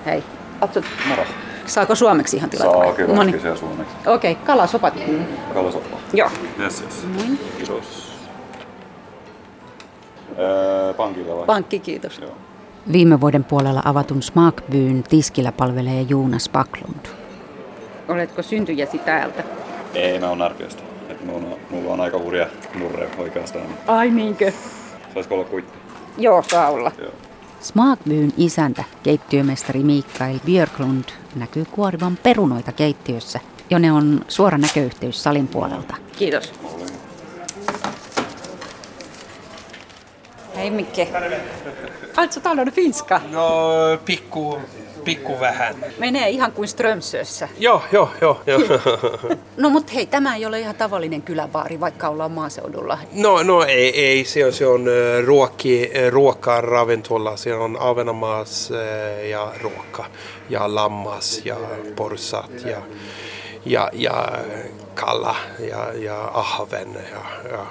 Hei. 0.07 0.25
Atso, 0.61 0.81
Moro. 1.09 1.25
saako 1.67 1.95
suomeksi 1.95 2.37
ihan 2.37 2.51
tilata? 2.51 2.71
Saa 2.73 2.93
kyllä 2.93 3.15
Noniin. 3.15 3.35
kysyä 3.35 3.57
suomeksi. 3.57 3.95
Okei, 4.07 4.35
kalasopat. 4.35 4.95
Kalasoppa. 5.55 5.97
Joo. 6.13 6.31
Yes, 6.59 6.81
yes. 6.81 7.05
Noin. 7.17 7.39
Kiitos. 7.57 8.00
Öö, 10.39 10.95
pankilla 10.95 11.37
vai? 11.37 11.47
Pankki, 11.47 11.79
kiitos. 11.79 12.19
Joo. 12.19 12.33
Viime 12.93 13.21
vuoden 13.21 13.45
puolella 13.45 13.83
avatun 13.85 14.23
Smakbyyn 14.23 15.03
tiskillä 15.03 15.53
palvelee 15.53 16.03
Jonas 16.09 16.49
Backlund. 16.49 17.07
Oletko 18.09 18.43
syntyjäsi 18.43 18.99
täältä? 18.99 19.45
Ei, 19.95 20.19
mä 20.19 20.29
oon 20.29 20.39
Närpiöstä. 20.39 20.83
Et 21.09 21.25
mulla, 21.25 21.47
on, 21.47 21.57
mulla 21.71 21.93
on 21.93 22.01
aika 22.01 22.19
hurja 22.19 22.47
nurre 22.79 23.09
oikeastaan. 23.19 23.67
Ai 23.87 24.11
niinkö? 24.11 24.53
Saisiko 25.15 25.35
olla 25.35 25.45
kuitti? 25.45 25.79
Joo, 26.19 26.43
saa 26.51 26.71
olla. 26.71 26.93
Joo. 26.99 27.13
Smakbyyn 27.61 28.33
isäntä, 28.37 28.85
keittiömestari 29.03 29.83
Mikael 29.83 30.39
Björklund, 30.45 31.05
näkyy 31.37 31.65
kuorivan 31.71 32.19
perunoita 32.23 32.73
keittiössä, 32.73 33.41
jonne 33.71 33.93
on 33.93 34.21
suora 34.29 34.59
näköyhteys 34.59 35.23
salin 35.23 35.49
puolelta. 35.49 35.97
Kiitos. 36.19 36.53
Olen. 36.65 36.90
Hei 40.61 40.71
Mikke. 40.71 41.09
Alltså 42.17 42.41
talar 42.41 42.67
du 42.67 42.71
finska? 42.71 43.21
No, 43.31 43.49
pikku, 44.05 44.59
pikku 45.05 45.41
vähän. 45.41 45.75
Menee 45.99 46.29
ihan 46.29 46.53
kuin 46.53 46.69
Strömsössä. 46.69 47.49
Joo, 47.59 47.83
joo, 47.93 48.11
joo. 48.21 48.41
joo. 48.47 48.61
No 49.57 49.71
mutta 49.71 49.93
hei, 49.93 50.07
tämä 50.07 50.37
ei 50.37 50.47
ole 50.47 50.61
ihan 50.61 50.75
tavallinen 50.75 51.23
kyläbaari, 51.23 51.81
vaikka 51.81 52.09
ollaan 52.09 52.31
maaseudulla. 52.33 52.99
No, 53.13 53.43
no 53.43 53.63
ei, 53.63 54.07
ei 54.07 54.25
se 54.25 54.47
on, 54.47 54.53
se 54.53 54.67
on 54.67 54.87
ruokki, 55.25 55.91
ruokaravintola. 56.11 57.37
Se 57.37 57.55
on 57.55 57.77
ahvenanmaas 57.81 58.73
äh, 58.73 59.29
ja 59.29 59.53
ruokka 59.61 60.05
ja 60.51 60.75
lammas 60.75 61.41
ja 61.45 61.57
porsat 61.97 62.65
ja, 62.65 62.83
ja, 63.65 63.91
ja 63.93 64.29
kalla 64.95 65.37
ja, 65.71 65.93
ja 65.95 66.31
ahven. 66.35 66.95
Ja, 66.95 67.51
ja. 67.51 67.67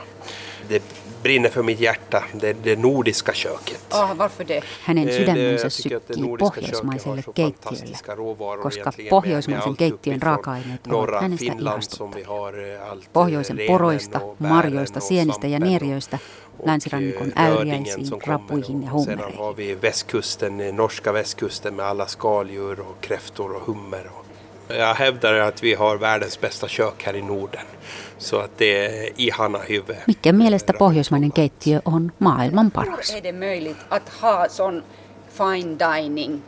Det 0.69 0.81
brinner 1.23 1.49
för 1.49 1.63
mitt 1.63 1.79
hjärta, 1.79 2.23
det, 2.33 2.53
det 2.53 2.79
nordiska 2.79 3.33
köket. 3.33 3.85
Ah, 3.89 4.13
varför 4.13 4.43
det? 4.43 4.63
Hänen 4.83 5.09
Eh, 5.09 5.15
sydämensä 5.15 5.69
sykkii 5.69 5.99
nordiska 6.17 6.61
pohjoismaiselle 6.61 7.21
keittiölle, 7.21 7.53
fantastiska 7.63 8.15
råvaror 8.15 8.63
koska 8.63 8.91
pohjoismaisen 9.09 9.75
keittiön 9.75 10.21
raaka-aineet 10.21 10.87
ovat 10.87 11.21
hänestä 11.21 11.53
ihastuttavia. 11.61 12.27
har 12.27 12.59
eh, 12.59 12.91
allt, 12.91 13.03
eh, 13.03 13.09
Pohjoisen 13.13 13.57
poroista, 13.67 14.21
marjoista, 14.39 14.99
sienistä 14.99 15.47
ja 15.47 15.59
och, 15.59 16.19
länsirannikon 16.65 17.31
äyriäisiin, 17.35 18.05
som 18.07 18.19
kommer. 18.19 18.39
rapuihin 18.39 18.83
ja 18.83 18.89
hummereihin. 18.91 19.37
har 19.37 19.53
vi 19.53 19.75
västkusten, 19.81 20.75
norska 20.75 21.11
västkusten 21.11 21.75
med 21.75 21.85
alla 21.85 22.07
skaldjur 22.07 22.79
och 22.79 23.01
kräftor 23.01 23.55
och 23.55 23.61
hummer. 23.61 24.09
Och 24.19 24.25
jag 24.69 24.95
hävdar 24.95 25.33
att 25.33 25.63
vi 25.63 25.73
har 25.73 25.97
världens 25.97 26.41
bästa 26.41 26.67
kök 26.67 27.03
här 27.03 27.15
i 27.15 27.21
Norden. 27.21 27.65
Så 28.17 28.37
att 28.37 28.51
det 28.57 28.85
är 28.85 29.09
ihana 29.15 29.59
hyvä. 29.59 29.95
Mikken 30.07 30.37
mielestä 30.37 30.73
pohjoismainen 30.73 31.31
keittiö 31.31 31.81
on 31.85 32.11
maailman 32.17 32.71
paras. 32.71 33.15
är 33.15 33.21
det 33.21 33.33
möjligt 33.33 33.77
att 33.89 34.09
ha 34.09 34.47
sån 34.49 34.83
fine 35.29 35.77
dining 35.77 36.41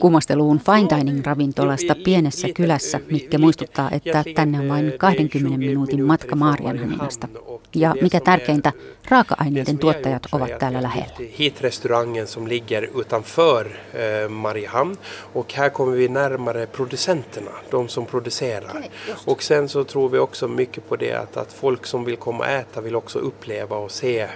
Kumasteluun 0.00 0.60
fine 0.60 0.98
dining 0.98 1.26
ravintolasta 1.26 1.94
pienessä 2.04 2.48
kylässä 2.54 3.00
Mikke 3.10 3.38
muistuttaa, 3.38 3.90
että 3.90 4.24
tänne 4.34 4.60
on 4.60 4.68
vain 4.68 4.92
20 4.98 5.58
minuutin 5.58 6.04
matka 6.04 6.36
Maarianhaminasta. 6.36 7.28
Ja 7.74 7.94
mikä 8.00 8.20
tärkeintä, 8.20 8.72
raaka-aineiden 9.08 9.78
tuottajat 9.78 10.22
ovat 10.32 10.58
täällä 10.58 10.82
lähellä. 10.82 11.14
Hit 11.38 11.60
restaurangen 11.60 12.26
som 12.26 12.48
ligger 12.48 12.88
utanför 12.94 13.66
eh, 13.66 14.28
Mariehamn 14.28 14.96
och 15.34 15.52
här 15.52 15.70
kommer 15.70 15.96
vi 15.96 16.08
närmare 16.08 16.66
producenterna, 16.66 17.50
de 17.70 17.88
som 17.88 18.06
producerar. 18.06 18.84
Och 19.26 19.42
sen 19.42 19.68
så 19.68 19.84
tror 19.84 20.08
vi 20.08 20.18
också 20.18 20.48
mycket 20.48 20.88
på 20.88 20.96
det 20.96 21.12
att, 21.12 21.36
att 21.36 21.52
folk 21.52 21.86
som 21.86 22.04
vill 22.04 22.16
komma 22.16 22.44
och 22.44 22.50
äta 22.50 22.80
vill 22.80 22.96
också 22.96 23.18
uppleva 23.18 23.76
och 23.76 23.90
se 23.90 24.28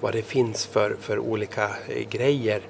vad 0.00 0.12
det 0.12 0.22
finns 0.22 0.66
för, 0.66 0.96
för 1.00 1.18
olika 1.18 1.70
eh, 1.88 2.08
grejer. 2.08 2.60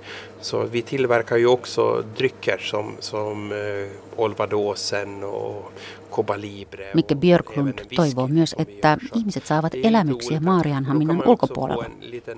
Så 0.46 0.64
vi 0.64 0.82
tillverkar 0.82 1.36
ju 1.36 1.46
också 1.46 2.04
drycker 2.16 2.58
som, 2.58 2.96
som 3.00 3.52
eh, 3.52 4.18
Olvadosen 4.20 5.24
och 5.24 5.72
Coba 6.10 6.36
Libre. 6.36 6.84
Mikke 6.94 7.14
Björklund 7.14 7.80
toivoo 7.96 8.28
myös, 8.28 8.54
että 8.58 8.98
ihmiset 9.14 9.46
saavat 9.46 9.72
elämyksiä. 9.82 10.40
Maarianhaminan 10.40 11.22
ulkopuolella 11.28 11.84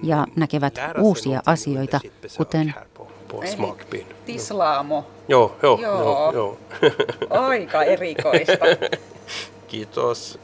ja 0.03 0.27
näkevät 0.37 0.79
uusia 1.01 1.43
asioita, 1.47 2.01
kuten 2.37 2.75
på 3.29 3.43
Smakbyn. 3.47 4.07
Tislaamo. 4.27 5.05
Joo, 5.29 5.57
joo, 5.63 5.81
Joo. 5.83 6.03
joo, 6.03 6.33
joo. 6.33 6.59
Aika 7.49 7.83
erikoista. 7.83 8.67
Kiitos. 9.69 10.39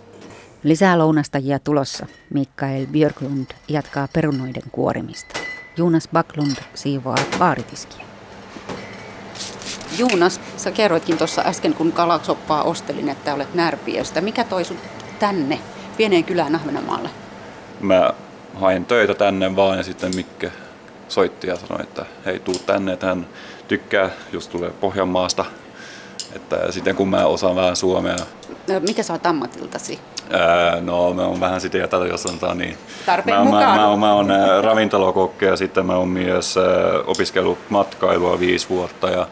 Lisää 0.63 0.99
lounastajia 0.99 1.59
tulossa. 1.59 2.07
Mikael 2.31 2.87
Björklund 2.87 3.47
jatkaa 3.69 4.09
perunoiden 4.13 4.63
kuorimista. 4.73 5.44
Jonas 5.77 6.09
Backlund 6.13 6.57
siivoaa 6.75 7.17
baaritiskiä. 7.39 8.05
Jonas, 9.99 10.41
sä 10.57 10.71
kerroitkin 10.71 11.19
tuossa 11.19 11.43
äsken, 11.47 11.75
kun 11.75 11.93
kalasoppaa 11.93 12.63
ostelin, 12.63 13.09
että 13.09 13.35
olet 13.35 13.55
Närpiöstä. 13.55 14.21
Mikä 14.21 14.45
toi 14.45 14.65
sut 14.65 14.79
tänne, 15.19 15.61
pieneen 15.97 16.25
kylään 16.25 16.55
Ahvenanmaalle? 16.55 17.11
Mä 17.81 18.11
hain 18.55 18.85
töitä 18.85 19.15
tänne 19.15 19.57
vaan 19.57 19.79
ja 19.79 19.85
sitten 19.85 20.17
Mikke 20.17 20.53
soitti 21.09 21.47
ja 21.47 21.57
sanoi, 21.57 21.83
että 21.83 22.07
hei 22.25 22.39
tuu 22.39 22.59
tänne, 22.67 22.93
että 22.93 23.07
hän 23.07 23.27
tykkää, 23.69 24.11
jos 24.33 24.49
tulee 24.49 24.71
Pohjanmaasta. 24.71 25.45
Että 26.37 26.73
sitten 26.73 26.97
kun 26.97 27.09
mä 27.09 27.27
osaan 27.27 27.57
vähän 27.57 27.77
suomea, 27.77 28.17
Mikä 28.81 29.03
sä 29.03 29.13
oot 29.13 29.27
ammatiltasi? 29.27 30.01
Ää, 30.31 30.81
no 30.81 31.13
mä 31.15 31.23
oon 31.23 31.41
vähän 31.41 31.61
sitä 31.61 31.79
ja 31.79 31.89
tätä 31.89 32.07
jos 32.07 32.23
sanotaan 32.23 32.59
niin. 32.59 32.79
Tarpeen 33.07 33.39
mä, 33.39 33.45
mukaan. 33.45 33.63
Mä, 33.71 33.77
mä, 33.77 33.89
oon- 33.89 33.99
mä 33.99 34.15
oon 34.15 34.29
ravintolakokki 34.65 35.45
ja 35.45 35.57
sitten 35.57 35.87
mä 35.87 35.97
oon 35.97 36.09
myös 36.09 36.55
opiskellut 37.07 37.59
matkailua 37.69 38.41
viisi 38.41 38.69
vuotta 38.69 39.11
ja 39.11 39.27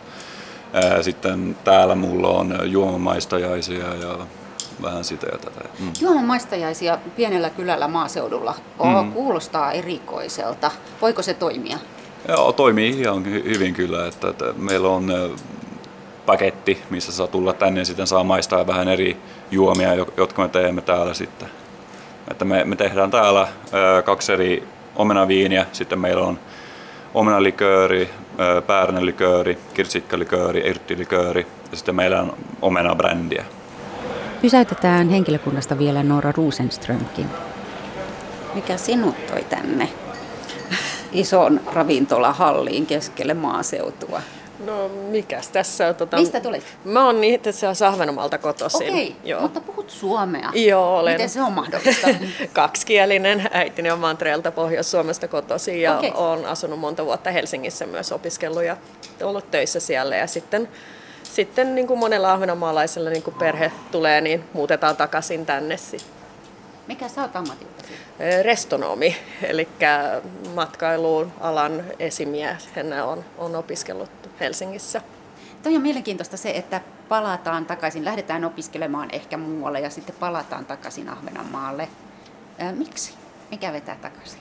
ää, 0.73 1.03
sitten 1.03 1.57
täällä 1.65 1.95
mulla 1.95 2.29
on 2.29 2.59
juomamaistajaisia 2.65 3.95
ja 3.95 4.19
vähän 4.83 5.05
sitä 5.05 5.27
ja 5.33 5.39
tätä. 5.39 5.61
Mm. 5.79 5.93
Juoman 6.01 6.25
maistajaisia 6.25 6.99
pienellä 7.17 7.51
kylällä 7.51 7.89
maaseudulla. 7.89 8.55
Mm. 9.05 9.13
Kuulostaa 9.13 9.73
erikoiselta. 9.73 10.71
Voiko 11.03 11.23
se 11.23 11.35
toimia? 11.35 11.79
Joo, 12.29 12.53
toimii 12.53 13.01
ihan 13.01 13.23
hy- 13.25 13.45
hyvin 13.49 13.75
kyllä. 13.75 14.07
Että, 14.07 14.29
että 14.29 14.45
meillä 14.57 14.89
on 14.89 15.13
paketti, 16.27 16.83
missä 16.91 17.13
saa 17.13 17.27
tulla 17.27 17.53
tänne 17.53 17.81
ja 17.81 17.85
sitten 17.85 18.07
saa 18.07 18.25
maistaa 18.25 18.67
vähän 18.67 18.89
eri 18.89 19.17
juomia, 19.53 19.95
jo- 19.95 20.15
jotka 20.17 20.43
me 20.43 20.49
teemme 20.49 20.83
täällä 20.83 21.15
sitten. 21.15 21.49
Että 22.31 22.45
me, 22.45 22.65
me 22.65 22.77
tehdään 22.77 23.11
täällä 23.11 23.49
kaksi 24.05 24.33
eri 24.33 24.69
omenaviiniä, 24.97 25.67
sitten 25.73 25.99
meillä 25.99 26.25
on 26.25 26.39
omenalikööri, 27.15 28.11
ö, 28.41 28.63
päärynälikööri, 28.63 29.59
kirsikkalikööri, 29.75 30.61
yrttilikööri 30.61 31.47
ja 31.71 31.77
sitten 31.77 31.95
meillä 31.95 32.21
on 32.21 32.33
omenabrändiä. 32.63 33.45
Pysäytetään 34.43 35.09
henkilökunnasta 35.09 35.79
vielä 35.79 36.03
Noora 36.03 36.33
Rosenströmkin. 36.37 37.27
Mikä 38.55 38.77
sinut 38.77 39.27
toi 39.27 39.45
tänne 39.45 39.89
ison 41.13 41.61
ravintolahalliin 41.73 42.87
keskelle 42.87 43.35
maaseutua? 43.35 44.21
No 44.67 44.89
mikäs 44.89 45.49
tässä 45.49 45.89
on? 45.89 45.95
Tota, 45.95 46.17
Mistä 46.17 46.41
tulit? 46.41 46.65
Mä 46.85 47.07
oon 47.07 47.25
itse 47.25 47.51
asiassa 47.51 47.89
Ahvenanmaalta 47.89 48.39
kotoisin. 48.39 48.89
Okei, 48.89 49.17
Joo. 49.25 49.41
mutta 49.41 49.61
puhut 49.61 49.91
suomea. 49.91 50.51
Joo, 50.55 50.99
olen 50.99 51.15
Miten 51.15 51.29
se 51.29 51.43
on 51.43 51.53
mahdollista? 51.53 52.09
kaksikielinen. 52.53 53.49
Äitini 53.53 53.91
on 53.91 53.99
Montrealta 53.99 54.53
Pohjois-Suomesta 54.53 55.29
kotoisin 55.29 55.83
ja 55.83 55.99
okay. 55.99 56.11
olen 56.15 56.47
asunut 56.47 56.79
monta 56.79 57.05
vuotta 57.05 57.31
Helsingissä 57.31 57.87
myös 57.87 58.13
opiskellut 58.13 58.65
ja 58.65 58.77
ollut 59.23 59.51
töissä 59.51 59.81
siellä. 59.81 60.17
Ja 60.17 60.27
sitten, 60.27 60.69
sitten 61.23 61.75
niin 61.75 61.87
kuin 61.87 62.01
monella 62.01 62.33
ahvenanmaalaisella 62.33 63.11
niin 63.11 63.23
kuin 63.23 63.35
perhe 63.35 63.73
tulee, 63.91 64.21
niin 64.21 64.45
muutetaan 64.53 64.97
takaisin 64.97 65.47
tänne 65.47 65.77
sitten. 65.77 66.23
Mikä 66.87 67.09
sä 67.09 67.23
oot 67.23 67.37
ammatiltasi? 67.37 67.93
Restonomi, 68.43 69.17
eli 69.43 69.69
matkailuun 70.55 71.33
alan 71.41 71.85
esimiehenä 71.99 73.05
on, 73.05 73.25
on 73.39 73.57
opiskellut 73.57 74.11
Helsingissä. 74.41 75.01
Toi 75.63 75.77
on 75.77 75.83
mielenkiintoista 75.83 76.37
se, 76.37 76.51
että 76.51 76.81
palataan 77.09 77.67
takaisin, 77.67 78.05
lähdetään 78.05 78.45
opiskelemaan 78.45 79.09
ehkä 79.13 79.37
muualle 79.37 79.81
ja 79.81 79.91
sitten 79.91 80.17
palataan 80.21 80.67
takaisin 80.67 81.09
Ahvenanmaalle. 81.09 81.89
Ää, 82.59 82.73
miksi? 82.73 83.15
Mikä 83.51 83.73
vetää 83.73 83.97
takaisin? 84.03 84.41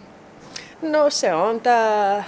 No 0.81 1.09
se 1.09 1.33
on 1.33 1.61
tämä 1.61 2.23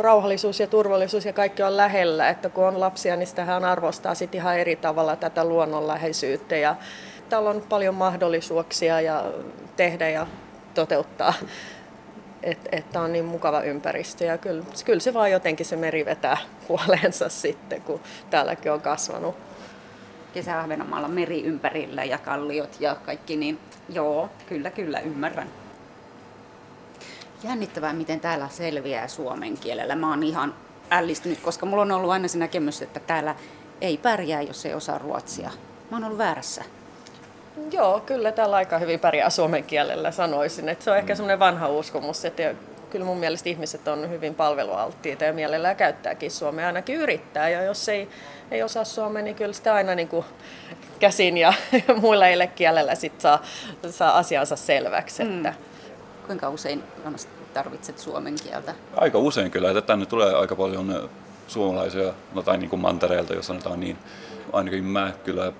rauhallisuus 0.00 0.60
ja 0.60 0.66
turvallisuus 0.66 1.24
ja 1.24 1.32
kaikki 1.32 1.62
on 1.62 1.76
lähellä, 1.76 2.28
että 2.28 2.48
kun 2.48 2.64
on 2.64 2.80
lapsia, 2.80 3.16
niin 3.16 3.26
sitähän 3.26 3.64
arvostaa 3.64 4.14
sit 4.14 4.34
ihan 4.34 4.58
eri 4.58 4.76
tavalla 4.76 5.16
tätä 5.16 5.44
luonnonläheisyyttä 5.44 6.56
ja 6.56 6.76
täällä 7.28 7.50
on 7.50 7.62
paljon 7.68 7.94
mahdollisuuksia 7.94 9.00
ja 9.00 9.24
tehdä 9.76 10.08
ja 10.08 10.26
toteuttaa, 10.76 11.34
että 12.42 12.68
et 12.72 12.96
on 12.96 13.12
niin 13.12 13.24
mukava 13.24 13.60
ympäristö 13.60 14.24
ja 14.24 14.38
kyllä, 14.38 14.64
kyllä 14.84 15.00
se 15.00 15.14
vaan 15.14 15.30
jotenkin 15.30 15.66
se 15.66 15.76
meri 15.76 16.04
vetää 16.04 16.36
puoleensa 16.68 17.28
sitten, 17.28 17.82
kun 17.82 18.00
täälläkin 18.30 18.72
on 18.72 18.80
kasvanut. 18.80 19.34
Kesä 20.34 20.60
Ahvenanmaalla 20.60 21.08
meri 21.08 21.44
ympärillä 21.44 22.04
ja 22.04 22.18
kalliot 22.18 22.76
ja 22.80 22.94
kaikki, 22.94 23.36
niin 23.36 23.58
joo, 23.88 24.30
kyllä 24.48 24.70
kyllä 24.70 25.00
ymmärrän. 25.00 25.48
Jännittävää, 27.42 27.92
miten 27.92 28.20
täällä 28.20 28.48
selviää 28.48 29.08
suomen 29.08 29.58
kielellä. 29.58 29.96
Mä 29.96 30.10
oon 30.10 30.22
ihan 30.22 30.54
ällistynyt, 30.90 31.40
koska 31.40 31.66
mulla 31.66 31.82
on 31.82 31.92
ollut 31.92 32.10
aina 32.10 32.28
se 32.28 32.38
näkemys, 32.38 32.82
että 32.82 33.00
täällä 33.00 33.34
ei 33.80 33.96
pärjää, 33.98 34.42
jos 34.42 34.66
ei 34.66 34.74
osaa 34.74 34.98
ruotsia. 34.98 35.50
Mä 35.90 35.96
oon 35.96 36.04
ollut 36.04 36.18
väärässä. 36.18 36.64
Joo, 37.72 38.00
kyllä 38.00 38.32
täällä 38.32 38.56
aika 38.56 38.78
hyvin 38.78 39.00
pärjää 39.00 39.30
suomen 39.30 39.64
kielellä 39.64 40.10
sanoisin. 40.10 40.68
Että 40.68 40.84
se 40.84 40.90
on 40.90 40.96
ehkä 40.96 41.14
semmoinen 41.14 41.38
vanha 41.38 41.68
uskomus, 41.68 42.24
että 42.24 42.54
kyllä 42.90 43.04
mun 43.04 43.18
mielestä 43.18 43.48
ihmiset 43.48 43.88
on 43.88 44.10
hyvin 44.10 44.34
palvelualttiita 44.34 45.24
ja 45.24 45.32
mielellään 45.32 45.76
käyttääkin 45.76 46.30
suomea, 46.30 46.66
ainakin 46.66 46.96
yrittää. 46.96 47.48
Ja 47.48 47.62
jos 47.62 47.88
ei, 47.88 48.08
ei 48.50 48.62
osaa 48.62 48.84
suomea, 48.84 49.22
niin 49.22 49.36
kyllä 49.36 49.52
sitä 49.52 49.74
aina 49.74 49.94
niin 49.94 50.08
kuin 50.08 50.24
käsin 50.98 51.36
ja 51.38 51.52
muilla 52.00 52.26
ei 52.26 52.48
kielellä 52.48 52.94
sit 52.94 53.20
saa, 53.20 53.42
saa 53.90 54.18
asiansa 54.18 54.56
selväksi. 54.56 55.24
Mm. 55.24 55.36
Että 55.36 55.54
Kuinka 56.26 56.48
usein 56.48 56.82
tarvitset 57.54 57.98
suomen 57.98 58.34
kieltä? 58.42 58.74
Aika 58.96 59.18
usein 59.18 59.50
kyllä, 59.50 59.70
että 59.70 59.82
tänne 59.82 60.06
tulee 60.06 60.34
aika 60.34 60.56
paljon 60.56 61.10
suomalaisia, 61.48 62.12
no 62.34 62.42
tai 62.42 62.58
niin 62.58 62.70
kuin 62.70 62.80
mantereelta, 62.80 63.34
jos 63.34 63.46
sanotaan 63.46 63.80
niin. 63.80 63.98
Ainakin 64.52 64.84
mä 64.84 65.12
kyllä 65.24 65.52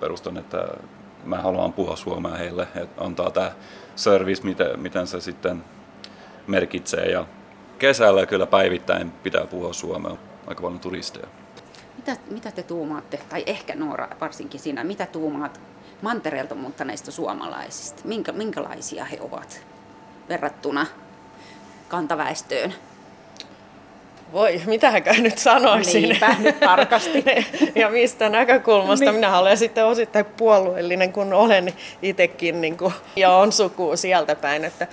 perustan, 0.00 0.36
että 0.36 0.68
mä 1.24 1.42
haluan 1.42 1.72
puhua 1.72 1.96
suomea 1.96 2.36
heille, 2.36 2.68
että 2.74 3.04
antaa 3.04 3.30
tämä 3.30 3.52
service, 3.96 4.42
miten, 4.44 4.80
miten 4.80 5.06
se 5.06 5.20
sitten 5.20 5.64
merkitsee. 6.46 7.06
Ja 7.06 7.26
kesällä 7.78 8.26
kyllä 8.26 8.46
päivittäin 8.46 9.10
pitää 9.10 9.46
puhua 9.46 9.72
suomea, 9.72 10.16
aika 10.46 10.62
paljon 10.62 10.80
turisteja. 10.80 11.26
Mitä, 11.96 12.16
mitä 12.30 12.50
te 12.50 12.62
tuumaatte, 12.62 13.20
tai 13.28 13.42
ehkä 13.46 13.74
Noora 13.74 14.08
varsinkin 14.20 14.60
sinä, 14.60 14.84
mitä 14.84 15.06
tuumaat 15.06 15.60
mantereelta 16.02 16.54
muuttaneista 16.54 17.10
suomalaisista? 17.10 18.02
Minkä, 18.04 18.32
minkälaisia 18.32 19.04
he 19.04 19.18
ovat 19.20 19.66
verrattuna 20.28 20.86
kantaväestöön? 21.88 22.74
Voi, 24.32 24.60
mitähänkään 24.66 25.22
nyt 25.22 25.38
sanoisin. 25.38 26.02
Niinpä, 26.02 26.36
nyt 26.38 26.60
tarkasti. 26.60 27.24
ja 27.74 27.90
mistä 27.90 28.28
näkökulmasta. 28.28 29.04
Niin. 29.04 29.14
Minä 29.14 29.38
olen 29.38 29.56
sitten 29.56 29.86
osittain 29.86 30.24
puolueellinen, 30.24 31.12
kun 31.12 31.32
olen 31.32 31.72
itsekin 32.02 32.60
niin 32.60 32.76
kuin, 32.76 32.94
ja 33.16 33.32
on 33.32 33.52
sukua 33.52 33.96
sieltä 33.96 34.34
päin. 34.34 34.64
Että 34.64 34.86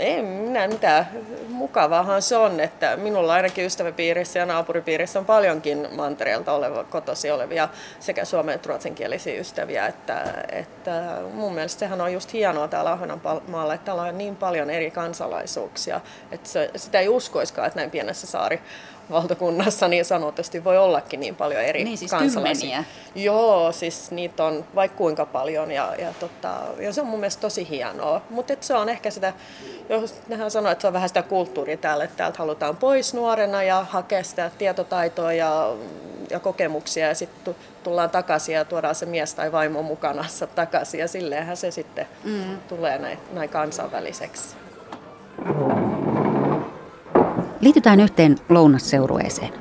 ei 0.00 0.22
minä 0.22 0.68
mitään. 0.68 1.08
Mukavaahan 1.48 2.22
se 2.22 2.36
on, 2.36 2.60
että 2.60 2.96
minulla 2.96 3.32
ainakin 3.32 3.64
ystäväpiirissä 3.64 4.38
ja 4.38 4.46
naapuripiirissä 4.46 5.18
on 5.18 5.24
paljonkin 5.24 5.88
mantereelta 5.96 6.52
oleva, 6.52 6.84
kotosi 6.84 7.30
olevia 7.30 7.68
sekä 8.00 8.24
suomen 8.24 8.54
että 8.54 8.68
ruotsinkielisiä 8.68 9.40
ystäviä. 9.40 9.86
Että, 9.86 10.24
että 10.52 11.16
mun 11.32 11.54
mielestä 11.54 11.80
sehän 11.80 12.00
on 12.00 12.12
just 12.12 12.32
hienoa 12.32 12.68
täällä 12.68 12.92
Ahvenanmaalla, 12.92 13.74
että 13.74 13.84
täällä 13.84 14.02
on 14.02 14.18
niin 14.18 14.36
paljon 14.36 14.70
eri 14.70 14.90
kansalaisuuksia. 14.90 16.00
Että 16.32 16.48
se, 16.48 16.70
sitä 16.76 17.00
ei 17.00 17.08
uskoiskaan, 17.08 17.66
että 17.66 17.78
näin 17.78 17.90
pienessä 17.90 18.26
saari 18.26 18.60
valtakunnassa 19.10 19.88
niin 19.88 20.04
sanotusti 20.04 20.64
voi 20.64 20.78
ollakin 20.78 21.20
niin 21.20 21.36
paljon 21.36 21.62
eri 21.62 21.84
niin, 21.84 21.98
siis 21.98 22.10
kansalaisia. 22.10 22.68
Kymmeniä. 22.68 22.84
Joo, 23.14 23.72
siis 23.72 24.10
niitä 24.10 24.44
on 24.44 24.64
vaikka 24.74 24.98
kuinka 24.98 25.26
paljon 25.26 25.70
ja, 25.70 25.94
ja, 25.98 26.14
tota, 26.20 26.56
ja 26.78 26.92
se 26.92 27.00
on 27.00 27.06
mun 27.06 27.20
mielestä 27.20 27.40
tosi 27.40 27.68
hienoa. 27.68 28.22
Mutta 28.30 28.54
se 28.60 28.74
on 28.74 28.88
ehkä 28.88 29.10
sitä, 29.10 29.32
jos 29.88 30.14
nehän 30.28 30.50
sanoo, 30.50 30.72
että 30.72 30.82
se 30.82 30.86
on 30.86 30.92
vähän 30.92 31.08
sitä 31.08 31.22
kulttuuria 31.22 31.76
täällä, 31.76 32.04
että 32.04 32.16
täältä 32.16 32.38
halutaan 32.38 32.76
pois 32.76 33.14
nuorena 33.14 33.62
ja 33.62 33.86
hakea 33.90 34.24
sitä 34.24 34.50
tietotaitoa 34.58 35.32
ja, 35.32 35.76
ja 36.30 36.40
kokemuksia 36.40 37.06
ja 37.06 37.14
sitten 37.14 37.56
tullaan 37.82 38.10
takaisin 38.10 38.54
ja 38.54 38.64
tuodaan 38.64 38.94
se 38.94 39.06
mies 39.06 39.34
tai 39.34 39.52
vaimo 39.52 39.82
mukana 39.82 40.24
takaisin 40.54 41.00
ja 41.00 41.08
silleenhän 41.08 41.56
se 41.56 41.70
sitten 41.70 42.06
mm. 42.24 42.58
tulee 42.68 42.98
näin, 42.98 43.18
näin 43.32 43.48
kansainväliseksi. 43.48 44.56
Liitytään 47.60 48.00
yhteen 48.00 48.36
lounasseurueeseen. 48.48 49.52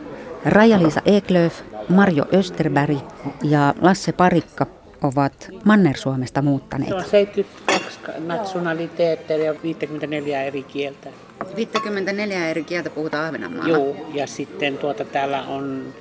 Raja-Liisa 0.46 1.02
Eklöf, 1.06 1.62
Marjo 1.90 2.26
Österberg 2.34 2.98
ja 3.44 3.74
Lasse 3.82 4.12
Parikka 4.12 4.66
ovat 5.04 5.50
Manner-Suomesta 5.64 6.42
muuttaneet. 6.42 6.90
Se 6.90 6.96
on 6.96 7.04
72 7.04 8.00
nationaliteetteja 8.20 9.46
ja 9.46 9.56
54 9.64 10.44
eri 10.44 10.64
kieltä. 10.64 11.10
54 11.56 12.50
eri 12.50 12.64
kieltä 12.64 12.90
puhutaan 12.90 13.26
Ahvenanmaalla. 13.26 13.78
Joo, 13.78 13.96
ja 14.14 14.28
sitten 14.28 14.78
tuota, 14.78 15.06
täällä 15.06 15.42
on 15.42 15.94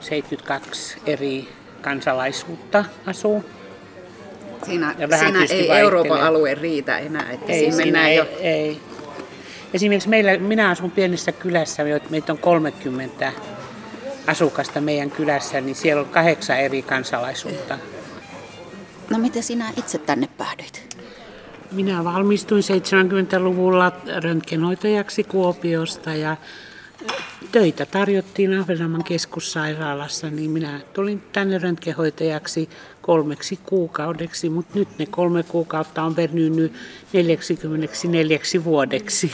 72 0.00 0.98
eri 1.06 1.48
kansalaisuutta 1.80 2.84
asuu. 3.06 3.44
Siinä, 4.66 4.94
siinä 5.18 5.44
ei 5.50 5.70
Euroopan 5.70 6.20
alue 6.20 6.54
riitä 6.54 6.98
enää, 6.98 7.30
että 7.32 7.52
ei, 7.52 7.58
siinä, 7.58 7.76
siinä 7.76 8.08
ei, 8.08 8.16
jo... 8.16 8.26
ei. 8.40 8.80
Esimerkiksi 9.74 10.08
meillä, 10.08 10.38
minä 10.38 10.70
asun 10.70 10.90
pienessä 10.90 11.32
kylässä, 11.32 11.82
meitä 12.10 12.32
on 12.32 12.38
30 12.38 13.32
asukasta 14.26 14.80
meidän 14.80 15.10
kylässä, 15.10 15.60
niin 15.60 15.74
siellä 15.74 16.02
on 16.02 16.08
kahdeksan 16.08 16.60
eri 16.60 16.82
kansalaisuutta. 16.82 17.78
No 19.10 19.18
miten 19.18 19.42
sinä 19.42 19.72
itse 19.76 19.98
tänne 19.98 20.28
päädyit? 20.38 20.96
Minä 21.72 22.04
valmistuin 22.04 22.62
70-luvulla 22.62 23.92
röntgenhoitajaksi 24.22 25.24
Kuopiosta 25.24 26.14
ja 26.14 26.36
töitä 27.52 27.86
tarjottiin 27.86 28.58
Ahvenanmaan 28.58 29.04
keskussairaalassa, 29.04 30.30
niin 30.30 30.50
minä 30.50 30.80
tulin 30.92 31.22
tänne 31.32 31.58
röntgenhoitajaksi 31.58 32.68
kolmeksi 33.02 33.58
kuukaudeksi, 33.66 34.48
mutta 34.48 34.78
nyt 34.78 34.88
ne 34.98 35.06
kolme 35.06 35.42
kuukautta 35.42 36.02
on 36.02 36.16
venynyt 36.16 36.72
44 37.12 38.38
vuodeksi. 38.64 39.32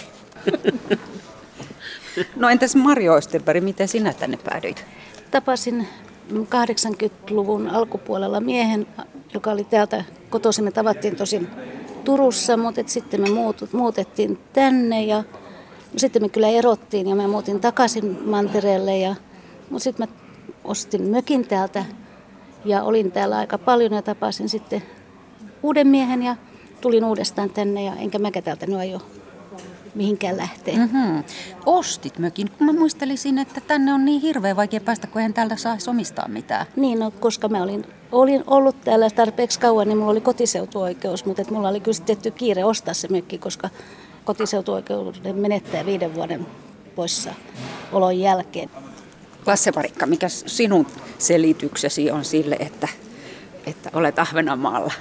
No 2.36 2.48
entäs 2.48 2.76
Marjo 2.76 3.14
Osterberg, 3.14 3.64
miten 3.64 3.88
sinä 3.88 4.12
tänne 4.12 4.38
päädyit? 4.44 4.84
Tapasin 5.30 5.88
80-luvun 6.32 7.68
alkupuolella 7.68 8.40
miehen, 8.40 8.86
joka 9.34 9.50
oli 9.50 9.64
täältä 9.64 10.04
kotoisin. 10.30 10.64
Me 10.64 10.70
tavattiin 10.70 11.16
tosin 11.16 11.48
Turussa, 12.04 12.56
mutta 12.56 12.80
sitten 12.86 13.20
me 13.20 13.28
muutettiin 13.72 14.38
tänne 14.52 15.04
ja 15.04 15.24
sitten 15.96 16.22
me 16.22 16.28
kyllä 16.28 16.48
erottiin 16.48 17.08
ja 17.08 17.14
mä 17.14 17.28
muutin 17.28 17.60
takaisin 17.60 18.18
mantereelle. 18.28 18.98
Ja, 18.98 19.14
mutta 19.70 19.84
sitten 19.84 20.08
mä 20.08 20.14
ostin 20.64 21.02
mökin 21.02 21.48
täältä 21.48 21.84
ja 22.64 22.82
olin 22.82 23.12
täällä 23.12 23.38
aika 23.38 23.58
paljon 23.58 23.92
ja 23.92 24.02
tapasin 24.02 24.48
sitten 24.48 24.82
uuden 25.62 25.86
miehen 25.86 26.22
ja 26.22 26.36
tulin 26.80 27.04
uudestaan 27.04 27.50
tänne 27.50 27.82
ja 27.82 27.94
enkä 27.94 28.18
mäkä 28.18 28.42
täältä 28.42 28.66
nyt 28.66 28.78
aio 28.78 29.00
mihinkään 29.94 30.36
lähtee. 30.36 30.76
Mm-hmm. 30.76 31.24
Ostit 31.66 32.18
mökin. 32.18 32.50
Mä 32.58 32.72
muistelisin, 32.72 33.38
että 33.38 33.60
tänne 33.60 33.92
on 33.92 34.04
niin 34.04 34.20
hirveän 34.20 34.56
vaikea 34.56 34.80
päästä, 34.80 35.06
kun 35.06 35.22
en 35.22 35.34
täältä 35.34 35.56
saisi 35.56 35.90
omistaa 35.90 36.28
mitään. 36.28 36.66
Niin, 36.76 36.98
no, 36.98 37.10
koska 37.10 37.48
mä 37.48 37.62
olin, 37.62 37.84
olin 38.12 38.44
ollut 38.46 38.80
täällä 38.80 39.10
tarpeeksi 39.10 39.60
kauan, 39.60 39.88
niin 39.88 39.98
mulla 39.98 40.10
oli 40.10 40.20
kotiseutuoikeus, 40.20 41.24
mutta 41.24 41.42
et 41.42 41.50
mulla 41.50 41.68
oli 41.68 41.80
kyllä 41.80 41.98
tietty 42.06 42.30
kiire 42.30 42.64
ostaa 42.64 42.94
se 42.94 43.08
mökki, 43.08 43.38
koska 43.38 43.70
kotiseutuoikeuden 44.24 45.36
menettää 45.36 45.86
viiden 45.86 46.14
vuoden 46.14 46.46
poissa 46.94 47.34
olon 47.92 48.18
jälkeen. 48.18 48.70
Lasse 49.46 49.72
Parikka, 49.72 50.06
mikä 50.06 50.28
sinun 50.28 50.86
selityksesi 51.18 52.10
on 52.10 52.24
sille, 52.24 52.56
että, 52.60 52.88
että 53.66 53.90
olet 53.92 54.18
Ahvenanmaalla? 54.18 54.92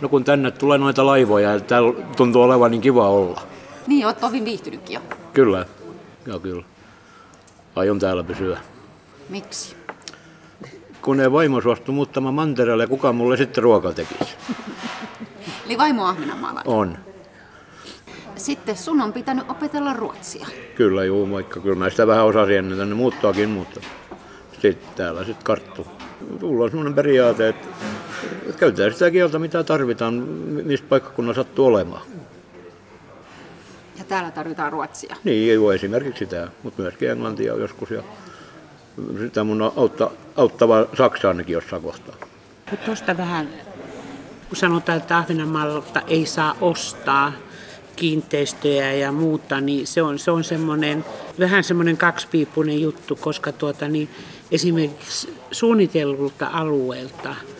No 0.00 0.08
kun 0.08 0.24
tänne 0.24 0.50
tulee 0.50 0.78
noita 0.78 1.06
laivoja 1.06 1.52
ja 1.52 1.60
täällä 1.60 1.92
tuntuu 2.16 2.42
olevan 2.42 2.70
niin 2.70 2.80
kiva 2.80 3.08
olla. 3.08 3.42
Niin, 3.86 4.06
olet 4.06 4.20
tovin 4.20 4.44
viihtynytkin 4.44 4.94
jo. 4.94 5.00
Kyllä, 5.32 5.66
joo 6.26 6.40
kyllä. 6.40 6.64
Aion 7.76 7.98
täällä 7.98 8.24
pysyä. 8.24 8.60
Miksi? 9.28 9.76
Kun 11.02 11.20
ei 11.20 11.32
vaimo 11.32 11.60
suostu 11.60 11.92
muuttamaan 11.92 12.34
mantereelle, 12.34 12.86
kuka 12.86 13.12
mulle 13.12 13.36
sitten 13.36 13.64
ruokaa 13.64 13.92
tekisi? 13.92 14.34
Eli 15.66 15.78
vaimo 15.78 16.06
Ahvenanmaalainen. 16.06 16.72
On. 16.72 16.98
Sitten 18.36 18.76
sun 18.76 19.00
on 19.00 19.12
pitänyt 19.12 19.50
opetella 19.50 19.92
ruotsia. 19.92 20.46
Kyllä 20.74 21.04
juu, 21.04 21.26
moikka. 21.26 21.60
Kyllä 21.60 21.76
mä 21.76 21.90
sitä 21.90 22.06
vähän 22.06 22.24
osasin 22.24 22.56
ennen 22.56 22.78
tänne 22.78 22.94
muuttoakin, 22.94 23.50
mutta 23.50 23.80
sitten 24.62 24.94
täällä 24.96 25.24
sitten 25.24 25.44
karttu. 25.44 25.86
Tulla 26.40 26.64
on 26.64 26.70
semmoinen 26.70 26.94
periaate, 26.94 27.48
että 27.48 27.66
käytetään 28.58 28.92
sitä 28.92 29.10
kieltä 29.10 29.38
mitä 29.38 29.64
tarvitaan, 29.64 30.14
mistä 30.64 30.86
paikkakunnan 30.88 31.34
sattuu 31.34 31.66
olemaan. 31.66 32.02
Täällä 34.08 34.30
tarvitaan 34.30 34.72
ruotsia. 34.72 35.16
Niin, 35.24 35.54
joo, 35.54 35.72
esimerkiksi 35.72 36.18
sitä, 36.18 36.48
mutta 36.62 36.82
myöskin 36.82 37.10
englantia 37.10 37.54
joskus 37.54 37.90
ja 37.90 38.02
sitä 39.18 39.44
mun 39.44 39.72
autta, 39.76 40.10
auttava 40.36 40.86
saksa 40.96 41.28
ainakin 41.28 41.52
jossain 41.52 41.82
kohtaa. 41.82 42.14
Mutta 42.70 42.86
tuosta 42.86 43.16
vähän, 43.16 43.48
kun 44.48 44.56
sanotaan, 44.56 44.98
että 44.98 45.18
Ahvenanmaalta 45.18 46.02
ei 46.06 46.26
saa 46.26 46.56
ostaa 46.60 47.32
kiinteistöjä 47.96 48.92
ja 48.92 49.12
muuta, 49.12 49.60
niin 49.60 49.86
se 49.86 50.02
on, 50.02 50.18
se 50.18 50.30
on 50.30 50.44
semmoinen, 50.44 51.04
vähän 51.38 51.64
semmoinen 51.64 51.96
kaksipiippunen 51.96 52.80
juttu, 52.80 53.16
koska 53.16 53.52
tuota, 53.52 53.88
niin 53.88 54.08
esimerkiksi 54.50 55.34
suunnitellulta 55.50 56.46
alueelta 56.52 57.22
ta- 57.22 57.55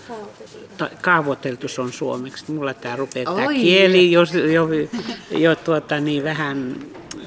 kaavoiteltu 1.00 1.68
se 1.68 1.80
on 1.80 1.92
suomeksi. 1.92 2.52
Mulla 2.52 2.74
tämä 2.74 2.96
rupeaa 2.96 3.34
tämä 3.34 3.52
kieli 3.52 4.12
jo, 4.12 4.20
jo, 4.52 4.68
jo 5.30 5.56
tuota, 5.56 6.00
niin 6.00 6.24
vähän 6.24 6.76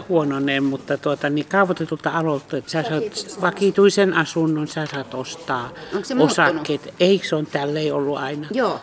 huononeen, 0.09 0.63
mutta 0.63 0.97
tuota, 0.97 1.29
niin 1.29 1.45
kaavoitetulta 1.45 2.09
alueelta, 2.09 2.57
että 2.57 2.71
sä 2.71 2.83
saat 2.83 3.41
vakituisen 3.41 4.13
asunnon, 4.13 4.67
sä 4.67 4.85
saat 4.85 5.13
ostaa 5.13 5.69
osakkeet. 6.19 6.93
Eikö 6.99 7.27
se 7.27 7.35
on 7.35 7.45
tälleen 7.45 7.93
ollut 7.93 8.17
aina? 8.17 8.47
Joo. 8.51 8.79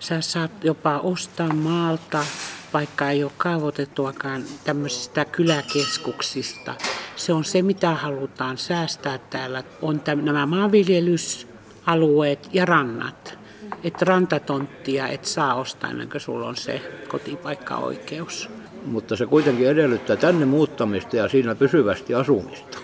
Sä 0.00 0.20
saat 0.20 0.64
jopa 0.64 0.98
ostaa 0.98 1.54
maalta, 1.54 2.24
vaikka 2.72 3.10
ei 3.10 3.24
ole 3.24 3.32
kaavoitettuakaan 3.36 4.44
tämmöisistä 4.64 5.24
kyläkeskuksista. 5.24 6.74
Se 7.16 7.32
on 7.32 7.44
se, 7.44 7.62
mitä 7.62 7.94
halutaan 7.94 8.58
säästää 8.58 9.18
täällä. 9.18 9.62
On 9.82 10.00
täm, 10.00 10.24
nämä 10.24 10.46
maanviljelysalueet 10.46 12.48
ja 12.52 12.64
rannat. 12.64 13.39
Et 13.84 14.02
rantatonttia 14.02 15.08
et 15.08 15.24
saa 15.24 15.54
ostaa 15.54 15.90
ennen 15.90 16.10
kuin 16.10 16.20
sulla 16.20 16.48
on 16.48 16.56
se 16.56 16.82
kotipaikkaoikeus. 17.08 18.50
Mutta 18.86 19.16
se 19.16 19.26
kuitenkin 19.26 19.68
edellyttää 19.68 20.16
tänne 20.16 20.46
muuttamista 20.46 21.16
ja 21.16 21.28
siinä 21.28 21.54
pysyvästi 21.54 22.14
asumista. 22.14 22.78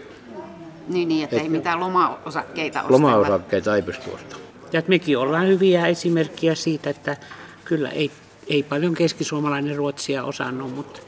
Niin, 0.88 1.08
niin 1.08 1.24
että 1.24 1.36
ei 1.36 1.48
mitään 1.48 1.80
lomaosakkeita 1.80 2.82
ostella. 2.82 2.94
Lomaosakkeita 2.94 3.76
ei 3.76 3.82
pysty 3.82 4.10
ostamaan. 4.10 4.46
Ja 4.72 4.78
että 4.78 4.88
mekin 4.88 5.18
ollaan 5.18 5.46
hyviä 5.48 5.86
esimerkkiä 5.86 6.54
siitä, 6.54 6.90
että 6.90 7.16
kyllä 7.64 7.88
ei, 7.88 8.10
ei 8.46 8.62
paljon 8.62 8.94
keskisuomalainen 8.94 9.76
ruotsia 9.76 10.24
osannut, 10.24 10.74
mutta 10.74 11.00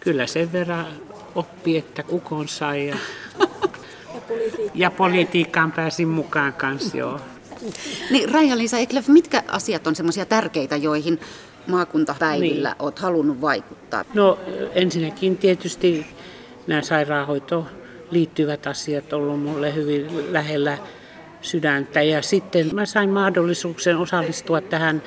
kyllä 0.00 0.26
sen 0.26 0.52
verran 0.52 0.86
oppi, 1.34 1.76
että 1.76 2.04
ukon 2.12 2.48
sai 2.48 2.88
ja, 2.88 2.96
ja 4.74 4.90
politiikkaan 4.90 5.72
pääsin 5.72 6.08
mukaan 6.08 6.52
kanssa, 6.52 6.96
joo. 6.96 7.20
Niin 8.10 8.28
Raija-Liisa 8.28 8.78
Eklöf, 8.78 9.08
mitkä 9.08 9.42
asiat 9.48 9.86
on 9.86 9.96
semmoisia 9.96 10.26
tärkeitä, 10.26 10.76
joihin 10.76 11.20
maakuntapäivillä 11.66 12.68
niin. 12.68 12.82
olet 12.82 12.98
halunnut 12.98 13.40
vaikuttaa? 13.40 14.04
No 14.14 14.38
ensinnäkin 14.74 15.36
tietysti 15.36 16.06
nämä 16.66 16.82
sairaanhoitoon 16.82 17.66
liittyvät 18.10 18.66
asiat 18.66 19.12
on 19.12 19.20
ollut 19.22 19.42
mulle 19.42 19.74
hyvin 19.74 20.32
lähellä 20.32 20.78
sydäntä. 21.42 22.02
Ja 22.02 22.22
sitten 22.22 22.74
mä 22.74 22.86
sain 22.86 23.10
mahdollisuuksen 23.10 23.96
osallistua 23.96 24.60
tähän 24.60 25.02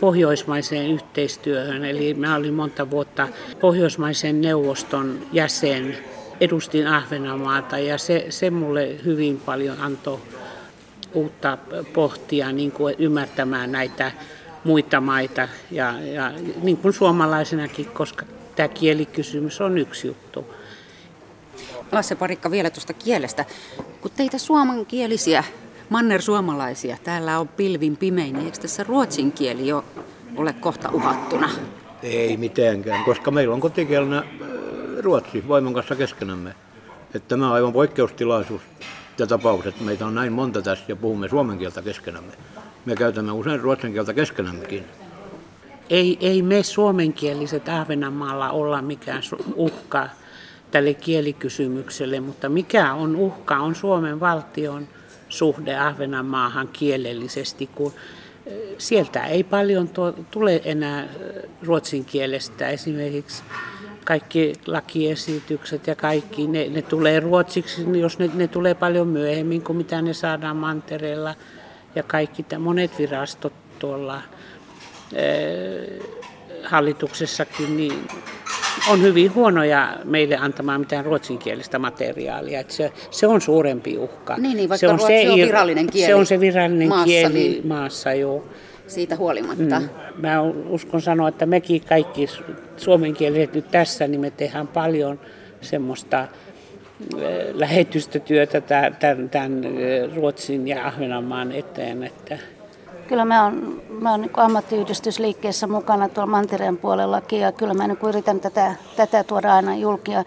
pohjoismaiseen 0.00 0.90
yhteistyöhön. 0.90 1.84
Eli 1.84 2.14
mä 2.14 2.36
olin 2.36 2.54
monta 2.54 2.90
vuotta 2.90 3.28
pohjoismaisen 3.60 4.40
neuvoston 4.40 5.18
jäsen, 5.32 5.96
edustin 6.40 6.86
Ahvenanmaata 6.86 7.78
ja 7.78 7.98
se, 7.98 8.26
se 8.28 8.50
mulle 8.50 8.96
hyvin 9.04 9.40
paljon 9.40 9.80
antoi 9.80 10.20
uutta 11.14 11.58
pohtia 11.92 12.52
niin 12.52 12.72
kuin 12.72 12.94
ymmärtämään 12.98 13.72
näitä 13.72 14.12
muita 14.64 15.00
maita 15.00 15.48
ja, 15.70 16.00
ja 16.00 16.32
niin 16.62 16.76
kuin 16.76 16.94
suomalaisenakin, 16.94 17.86
koska 17.86 18.26
tämä 18.56 18.68
kielikysymys 18.68 19.60
on 19.60 19.78
yksi 19.78 20.06
juttu. 20.06 20.54
Lasse 21.92 22.14
Parikka 22.14 22.50
vielä 22.50 22.70
tuosta 22.70 22.92
kielestä. 22.92 23.44
Kun 24.00 24.10
teitä 24.16 24.38
suomenkielisiä 24.38 25.44
manner-suomalaisia 25.88 26.96
täällä 27.04 27.38
on 27.38 27.48
pilvin 27.48 27.96
pimein, 27.96 28.36
eikö 28.36 28.58
tässä 28.58 28.84
ruotsin 28.84 29.32
kieli 29.32 29.68
jo 29.68 29.84
ole 30.36 30.52
kohta 30.52 30.90
uhattuna? 30.92 31.50
Ei 32.02 32.36
mitenkään, 32.36 33.04
koska 33.04 33.30
meillä 33.30 33.54
on 33.54 33.60
kotikielenä 33.60 34.18
äh, 34.18 34.24
ruotsi 34.98 35.48
vaimon 35.48 35.74
kanssa 35.74 35.96
keskenämme. 35.96 36.54
Että 37.14 37.28
tämä 37.28 37.48
on 37.48 37.54
aivan 37.54 37.72
poikkeustilaisuus 37.72 38.62
ja 39.18 39.26
tapaus, 39.26 39.66
että 39.66 39.84
meitä 39.84 40.06
on 40.06 40.14
näin 40.14 40.32
monta 40.32 40.62
tässä 40.62 40.84
ja 40.88 40.96
puhumme 40.96 41.28
suomen 41.28 41.58
kieltä 41.58 41.82
keskenämme. 41.82 42.32
Me 42.84 42.94
käytämme 42.94 43.32
usein 43.32 43.60
ruotsin 43.60 43.92
kieltä 43.92 44.14
keskenämmekin. 44.14 44.84
Ei, 45.90 46.18
ei 46.20 46.42
me 46.42 46.62
suomenkieliset 46.62 47.68
Ahvenanmaalla 47.68 48.50
olla 48.50 48.82
mikään 48.82 49.22
uhka 49.54 50.08
tälle 50.70 50.94
kielikysymykselle, 50.94 52.20
mutta 52.20 52.48
mikä 52.48 52.94
on 52.94 53.16
uhka 53.16 53.58
on 53.58 53.74
Suomen 53.74 54.20
valtion 54.20 54.88
suhde 55.28 55.78
Ahvenanmaahan 55.78 56.68
kielellisesti, 56.68 57.66
kun 57.66 57.92
eh, 58.46 58.56
sieltä 58.78 59.26
ei 59.26 59.44
paljon 59.44 59.90
tule 60.30 60.62
enää 60.64 61.02
eh, 61.02 61.08
ruotsin 61.62 62.04
kielestä. 62.04 62.68
Esimerkiksi 62.68 63.42
kaikki 64.04 64.52
lakiesitykset 64.66 65.86
ja 65.86 65.94
kaikki, 65.94 66.46
ne, 66.46 66.68
ne 66.68 66.82
tulee 66.82 67.20
ruotsiksi, 67.20 67.84
niin 67.84 68.02
jos 68.02 68.18
ne, 68.18 68.30
ne 68.34 68.48
tulee 68.48 68.74
paljon 68.74 69.08
myöhemmin 69.08 69.62
kuin 69.62 69.76
mitä 69.76 70.02
ne 70.02 70.12
saadaan 70.12 70.56
mantereella. 70.56 71.34
Ja 71.94 72.02
kaikki 72.02 72.44
monet 72.58 72.98
virastot 72.98 73.52
tuolla 73.78 74.22
eh, 75.12 76.00
hallituksessakin, 76.64 77.76
niin 77.76 78.08
on 78.88 79.02
hyvin 79.02 79.34
huonoja 79.34 79.96
meille 80.04 80.36
antamaan 80.36 80.80
mitään 80.80 81.04
ruotsinkielistä 81.04 81.78
materiaalia. 81.78 82.60
Että 82.60 82.74
se, 82.74 82.92
se 83.10 83.26
on 83.26 83.40
suurempi 83.40 83.98
uhka. 83.98 84.36
Niin, 84.36 84.56
niin, 84.56 84.68
vaikka 84.68 84.80
se 84.80 84.88
on, 84.88 84.98
ruotsi 84.98 85.28
on 85.28 85.38
ir- 85.38 85.46
virallinen 85.46 85.86
kieli 85.90 86.06
Se 86.06 86.14
on 86.14 86.26
se 86.26 86.40
virallinen 86.40 86.88
maassa, 86.88 87.04
kieli 87.06 87.34
niin- 87.34 87.66
maassa, 87.66 88.12
joo. 88.12 88.44
Siitä 88.86 89.16
huolimatta. 89.16 89.80
Mm. 89.80 89.88
Mä 90.16 90.42
uskon 90.68 91.02
sanoa, 91.02 91.28
että 91.28 91.46
mekin 91.46 91.84
kaikki 91.84 92.26
su- 92.26 92.54
suomenkieliset 92.76 93.54
nyt 93.54 93.70
tässä, 93.70 94.06
niin 94.06 94.20
me 94.20 94.30
tehdään 94.30 94.68
paljon 94.68 95.20
semmoista 95.60 96.28
lähetystötyötä 97.52 98.60
tämän, 98.60 99.28
tämän, 99.30 99.62
Ruotsin 100.16 100.68
ja 100.68 100.86
Ahvenanmaan 100.86 101.52
eteen. 101.52 102.02
Että 102.02 102.38
Kyllä 103.08 103.24
mä 103.24 103.44
oon, 103.44 103.82
mä 104.00 104.10
oon 104.10 104.20
niin 104.20 104.30
ammattiyhdistysliikkeessä 104.34 105.66
mukana 105.66 106.08
tuolla 106.08 106.30
Mantereen 106.30 106.76
puolellakin 106.76 107.40
ja 107.40 107.52
kyllä 107.52 107.74
mä 107.74 107.86
niin 107.86 107.98
yritän 108.08 108.40
tätä, 108.40 108.74
tätä 108.96 109.24
tuoda 109.24 109.54
aina 109.54 109.76
julkia. 109.76 110.24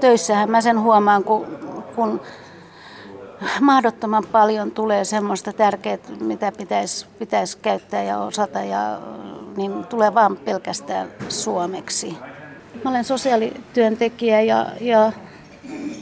Töissähän 0.00 0.50
mä 0.50 0.60
sen 0.60 0.80
huomaan, 0.80 1.24
kun, 1.24 1.46
kun 1.94 2.20
mahdottoman 3.60 4.24
paljon 4.32 4.70
tulee 4.70 5.04
semmoista 5.04 5.52
tärkeää, 5.52 5.98
mitä 6.20 6.52
pitäisi, 6.52 7.06
pitäisi 7.18 7.58
käyttää 7.58 8.02
ja 8.02 8.18
osata, 8.18 8.60
ja, 8.60 8.98
niin 9.56 9.84
tulee 9.84 10.14
vaan 10.14 10.36
pelkästään 10.36 11.08
suomeksi. 11.28 12.16
Mä 12.84 12.90
olen 12.90 13.04
sosiaalityöntekijä 13.04 14.40
ja, 14.40 14.66
ja 14.80 15.12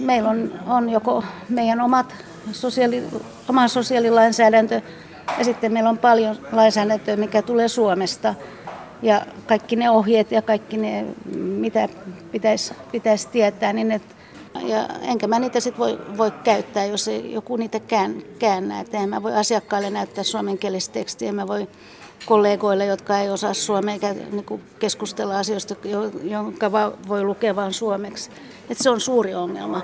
meillä 0.01 0.31
on, 0.31 0.53
on 0.67 0.91
joko 0.91 1.25
meidän 1.49 1.81
omat 1.81 2.15
sosiaali, 2.53 3.05
oma 3.49 3.69
sosiaalilainsäädäntö 3.69 4.81
ja 5.39 5.45
sitten 5.45 5.73
meillä 5.73 5.91
on 5.91 5.99
paljon 5.99 6.37
lainsäädäntöä, 6.53 7.17
mikä 7.17 7.43
tulee 7.43 7.69
Suomesta. 7.69 8.35
Ja 9.03 9.23
kaikki 9.47 9.77
ne 9.77 9.91
ohjeet 9.91 10.33
ja 10.33 10.43
kaikki 10.43 10.77
ne, 10.77 11.07
mitä 11.37 11.89
pitäisi, 12.33 12.75
pitäisi 12.93 13.29
tietää, 13.29 13.73
niin 13.73 13.93
et, 13.93 14.18
ja 14.63 14.89
enkä 15.03 15.27
mä 15.27 15.39
niitä 15.39 15.61
sit 15.61 15.79
voi, 15.79 15.99
voi 16.17 16.31
käyttää, 16.31 16.85
jos 16.85 17.09
ei 17.09 17.33
joku 17.33 17.57
niitä 17.57 17.81
kään, 17.81 18.23
käännää. 18.39 18.81
Että 18.81 18.99
en 18.99 19.09
mä 19.09 19.23
voi 19.23 19.35
asiakkaille 19.35 19.91
näyttää 19.91 20.25
suomenkielistä 20.25 20.93
tekstiä, 20.93 21.33
mä 21.33 21.49
voi 21.49 21.69
kollegoille, 22.27 22.87
jotka 22.87 23.19
ei 23.19 23.31
osaa 23.31 23.55
suomea 23.55 23.95
eikä 23.95 24.13
niin 24.13 24.63
keskustella 24.79 25.39
asioista, 25.39 25.75
jo- 25.85 26.11
jonka 26.23 26.73
voi 27.09 27.25
lukea 27.25 27.57
vain 27.57 27.73
suomeksi. 27.73 28.31
Et 28.71 28.79
se 28.79 28.91
on 28.91 29.01
suuri 29.01 29.35
ongelma. 29.35 29.83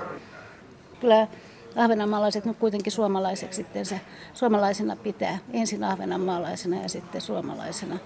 Kyllä 1.01 1.27
ahvenanmaalaiset 1.75 2.45
nyt 2.45 2.57
kuitenkin 2.57 2.91
suomalaiseksi 2.91 3.55
sitten 3.55 3.85
se 3.85 4.01
suomalaisena 4.33 4.95
pitää. 4.95 5.37
Ensin 5.53 5.83
ahvenanmaalaisena 5.83 6.81
ja 6.81 6.89
sitten 6.89 7.21
suomalaisena. 7.21 7.97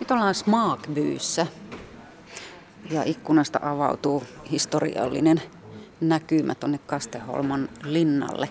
Nyt 0.00 0.10
ollaan 0.10 0.34
Smaakbyyssä 0.34 1.46
ja 2.90 3.02
ikkunasta 3.04 3.60
avautuu 3.62 4.22
historiallinen 4.50 5.42
näkymä 6.00 6.54
tuonne 6.54 6.78
Kasteholman 6.86 7.68
linnalle. 7.84 8.48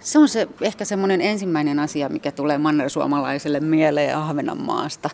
Se 0.00 0.18
on 0.18 0.28
se, 0.28 0.48
ehkä 0.60 0.84
semmoinen 0.84 1.20
ensimmäinen 1.20 1.78
asia, 1.78 2.08
mikä 2.08 2.32
tulee 2.32 2.58
mannersuomalaiselle 2.58 3.60
mieleen 3.60 4.16
Ahvenanmaasta. 4.16 5.10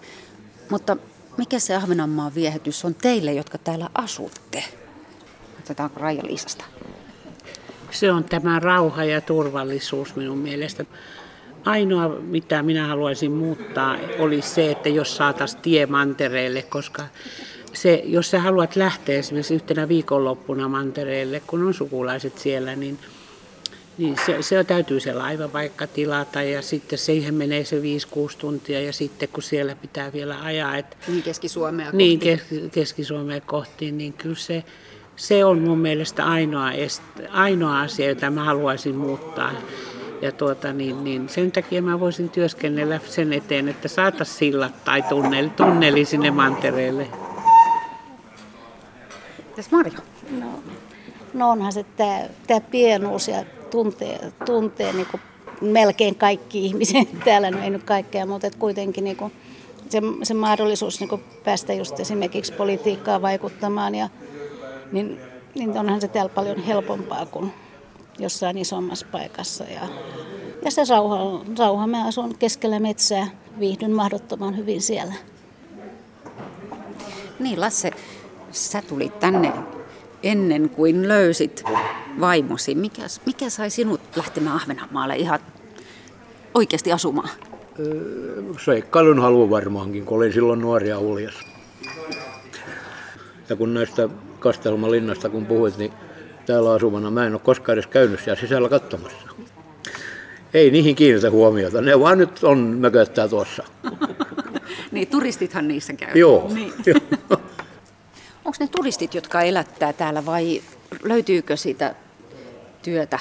Mutta 0.70 0.96
mikä 1.36 1.58
se 1.58 1.74
Ahvenanmaan 1.74 2.34
viehätys 2.34 2.84
on 2.84 2.94
teille, 2.94 3.32
jotka 3.32 3.58
täällä 3.58 3.88
asutte? 3.94 4.64
Otetaanko 5.58 6.00
Raija-Liisasta? 6.00 6.64
Se 7.90 8.12
on 8.12 8.24
tämä 8.24 8.60
rauha 8.60 9.04
ja 9.04 9.20
turvallisuus 9.20 10.16
minun 10.16 10.38
mielestä. 10.38 10.84
Ainoa, 11.64 12.08
mitä 12.08 12.62
minä 12.62 12.86
haluaisin 12.86 13.32
muuttaa, 13.32 13.96
olisi 14.18 14.48
se, 14.48 14.70
että 14.70 14.88
jos 14.88 15.16
saataisiin 15.16 15.62
tie 15.62 15.86
mantereelle, 15.86 16.62
koska 16.62 17.02
se, 17.74 18.02
jos 18.04 18.30
sä 18.30 18.40
haluat 18.40 18.76
lähteä 18.76 19.18
esimerkiksi 19.18 19.54
yhtenä 19.54 19.88
viikonloppuna 19.88 20.68
mantereelle, 20.68 21.42
kun 21.46 21.66
on 21.66 21.74
sukulaiset 21.74 22.38
siellä, 22.38 22.76
niin, 22.76 22.98
niin 23.98 24.16
se, 24.26 24.36
se 24.42 24.64
täytyy 24.64 25.00
se 25.00 25.12
laivapaikka 25.12 25.86
tilata 25.86 26.42
ja 26.42 26.62
sitten 26.62 26.98
siihen 26.98 27.34
menee 27.34 27.64
se 27.64 27.80
5-6 27.80 27.80
tuntia 28.38 28.80
ja 28.80 28.92
sitten 28.92 29.28
kun 29.28 29.42
siellä 29.42 29.76
pitää 29.76 30.12
vielä 30.12 30.42
ajaa. 30.42 30.76
Et, 30.76 30.96
niin 31.08 31.22
Keski-Suomea 31.22 31.84
kohti. 31.84 31.96
Niin 31.96 32.20
Keski- 32.20 32.70
Keski-Suomea 32.72 33.40
kohti, 33.40 33.92
niin 33.92 34.12
kyllä 34.12 34.36
se, 34.36 34.64
se 35.16 35.44
on 35.44 35.58
mun 35.58 35.78
mielestä 35.78 36.24
ainoa, 36.26 36.72
est, 36.72 37.02
ainoa 37.30 37.80
asia, 37.80 38.08
jota 38.08 38.30
mä 38.30 38.44
haluaisin 38.44 38.94
muuttaa. 38.94 39.52
Ja 40.22 40.32
tuota, 40.32 40.72
niin, 40.72 41.04
niin 41.04 41.28
sen 41.28 41.52
takia 41.52 41.82
mä 41.82 42.00
voisin 42.00 42.28
työskennellä 42.28 43.00
sen 43.06 43.32
eteen, 43.32 43.68
että 43.68 43.88
saataisiin 43.88 44.38
sillat 44.38 44.84
tai 44.84 45.02
tunneli, 45.02 45.48
tunneli 45.48 46.04
sinne 46.04 46.30
mantereelle. 46.30 47.08
Mitäs 49.54 49.70
Marjo? 49.70 49.98
No, 50.30 50.46
no 51.34 51.50
onhan 51.50 51.72
se 51.72 51.84
tämä, 51.96 52.20
tämä 52.46 52.60
pienuus 52.60 53.28
ja 53.28 53.44
tuntee, 53.70 54.32
tuntee 54.46 54.92
niin 54.92 55.06
kuin 55.06 55.20
melkein 55.60 56.14
kaikki 56.14 56.66
ihmiset 56.66 57.08
täällä, 57.24 57.50
no 57.50 57.62
ei 57.62 57.70
nyt 57.70 57.82
kaikkea, 57.82 58.26
mutta 58.26 58.46
et 58.46 58.54
kuitenkin 58.54 59.04
niin 59.04 59.16
kuin 59.16 59.32
se, 59.88 60.02
se 60.22 60.34
mahdollisuus 60.34 61.00
niin 61.00 61.08
kuin 61.08 61.24
päästä 61.44 61.72
just 61.72 62.00
esimerkiksi 62.00 62.52
politiikkaan 62.52 63.22
vaikuttamaan, 63.22 63.94
ja, 63.94 64.08
niin, 64.92 65.20
niin 65.54 65.78
onhan 65.78 66.00
se 66.00 66.08
täällä 66.08 66.34
paljon 66.34 66.62
helpompaa 66.62 67.26
kuin 67.26 67.52
jossain 68.18 68.58
isommassa 68.58 69.06
paikassa. 69.12 69.64
Ja, 69.64 69.88
ja 70.64 70.70
se 70.70 70.82
rauha, 70.90 71.44
rauha, 71.58 71.86
mä 71.86 72.06
asun 72.06 72.38
keskellä 72.38 72.80
metsää, 72.80 73.26
viihdyn 73.58 73.92
mahdottoman 73.92 74.56
hyvin 74.56 74.82
siellä. 74.82 75.14
Niin 77.38 77.60
Lasse, 77.60 77.90
sä 78.54 78.82
tulit 78.82 79.20
tänne 79.20 79.52
ennen 80.22 80.68
kuin 80.68 81.08
löysit 81.08 81.64
vaimosi. 82.20 82.74
Mikä, 82.74 83.02
mikä 83.26 83.50
sai 83.50 83.70
sinut 83.70 84.00
lähtemään 84.16 84.56
Ahvenanmaalle 84.56 85.16
ihan 85.16 85.40
oikeasti 86.54 86.92
asumaan? 86.92 87.28
Seikkailun 88.64 89.18
halu 89.18 89.50
varmaankin, 89.50 90.04
kun 90.04 90.16
olin 90.16 90.32
silloin 90.32 90.60
nuori 90.60 90.88
ja 90.88 90.98
uljas. 90.98 91.34
Ja 93.48 93.56
kun 93.56 93.74
näistä 93.74 94.08
Kastelman 94.38 94.90
linnasta 94.90 95.28
kun 95.28 95.46
puhuit, 95.46 95.78
niin 95.78 95.92
täällä 96.46 96.72
asuvana 96.72 97.10
mä 97.10 97.26
en 97.26 97.32
ole 97.32 97.40
koskaan 97.44 97.74
edes 97.74 97.86
käynyt 97.86 98.20
siellä 98.20 98.40
sisällä 98.40 98.68
katsomassa. 98.68 99.28
Ei 100.54 100.70
niihin 100.70 100.94
kiinnitä 100.96 101.30
huomiota, 101.30 101.80
ne 101.80 102.00
vaan 102.00 102.18
nyt 102.18 102.44
on 102.44 102.58
mököttää 102.58 103.28
tuossa. 103.28 103.62
Niin, 104.92 105.08
turistithan 105.08 105.68
niissä 105.68 105.92
käy. 105.92 106.10
Joo. 106.14 106.50
Niin. 106.54 106.72
Ne 108.64 108.68
turistit, 108.68 109.14
jotka 109.14 109.42
elättää 109.42 109.92
täällä 109.92 110.26
vai 110.26 110.62
löytyykö 111.02 111.56
siitä 111.56 111.94
työtä 112.82 113.18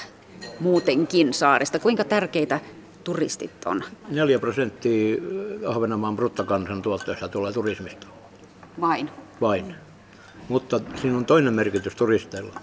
muutenkin 0.59 1.33
saaresta? 1.33 1.79
Kuinka 1.79 2.03
tärkeitä 2.03 2.59
turistit 3.03 3.51
on? 3.65 3.83
4 4.09 4.39
prosenttia 4.39 5.17
Ahvenanmaan 5.67 6.15
bruttokansantuotteesta 6.15 7.27
tulee 7.27 7.53
turismista. 7.53 8.07
Vain. 8.81 9.09
Vain. 9.41 9.75
Mutta 10.49 10.79
siinä 11.01 11.17
on 11.17 11.25
toinen 11.25 11.53
merkitys 11.53 11.95
turisteilla. 11.95 12.59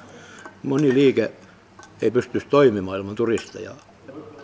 Moni 0.62 0.95
liike 0.95 1.33
ei 2.03 2.11
pystyisi 2.11 2.47
toimimaan 2.47 2.99
ilman 2.99 3.14
turisteja. 3.14 3.71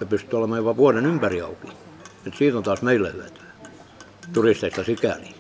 Ne 0.01 0.07
pystyy 0.07 0.39
olemaan 0.39 0.59
jopa 0.59 0.77
vuoden 0.77 1.07
ympäri 1.07 1.41
auki. 1.41 1.69
Et 2.27 2.35
siitä 2.35 2.57
on 2.59 2.63
taas 2.63 2.83
meille 2.83 3.13
hyötyä. 3.13 3.43
Turisteista 4.33 4.85
sikäli. 4.85 5.36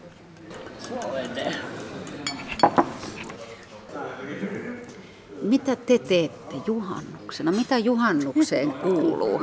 Mitä 5.46 5.76
te 5.76 5.98
teette 5.98 6.56
juhannuksena? 6.66 7.52
Mitä 7.52 7.78
juhannukseen 7.78 8.72
kuuluu? 8.72 9.42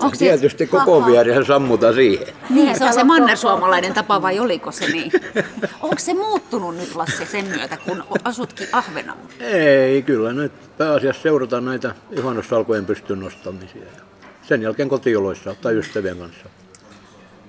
Onko 0.00 0.16
tietysti 0.18 0.66
koko 0.66 1.06
vieressä 1.06 1.44
sammuta 1.44 1.92
siihen. 1.92 2.34
Niin, 2.50 2.78
se 2.78 2.84
on 2.84 2.92
se 2.92 3.04
mannersuomalainen 3.04 3.94
tapa 3.94 4.22
vai 4.22 4.38
oliko 4.48 4.72
se 4.72 4.88
niin? 4.88 5.12
Onko 5.82 5.98
se 5.98 6.14
muuttunut 6.14 6.76
nyt 6.76 6.94
Lasse 6.94 7.26
sen 7.26 7.44
myötä, 7.44 7.76
kun 7.76 8.04
asutkin 8.24 8.68
Ahvenanmaalla? 8.72 9.32
Ei, 9.40 10.02
kyllä 10.02 10.32
nyt 10.32 10.52
pääasiassa 10.78 11.22
seurataan 11.22 11.64
näitä 11.64 11.94
juhannussalkojen 12.10 12.86
pystyn 12.86 13.20
nostamisia. 13.20 13.82
Sen 14.42 14.62
jälkeen 14.62 14.88
kotioloissa 14.88 15.54
tai 15.54 15.74
ystävien 15.74 16.18
kanssa. 16.18 16.48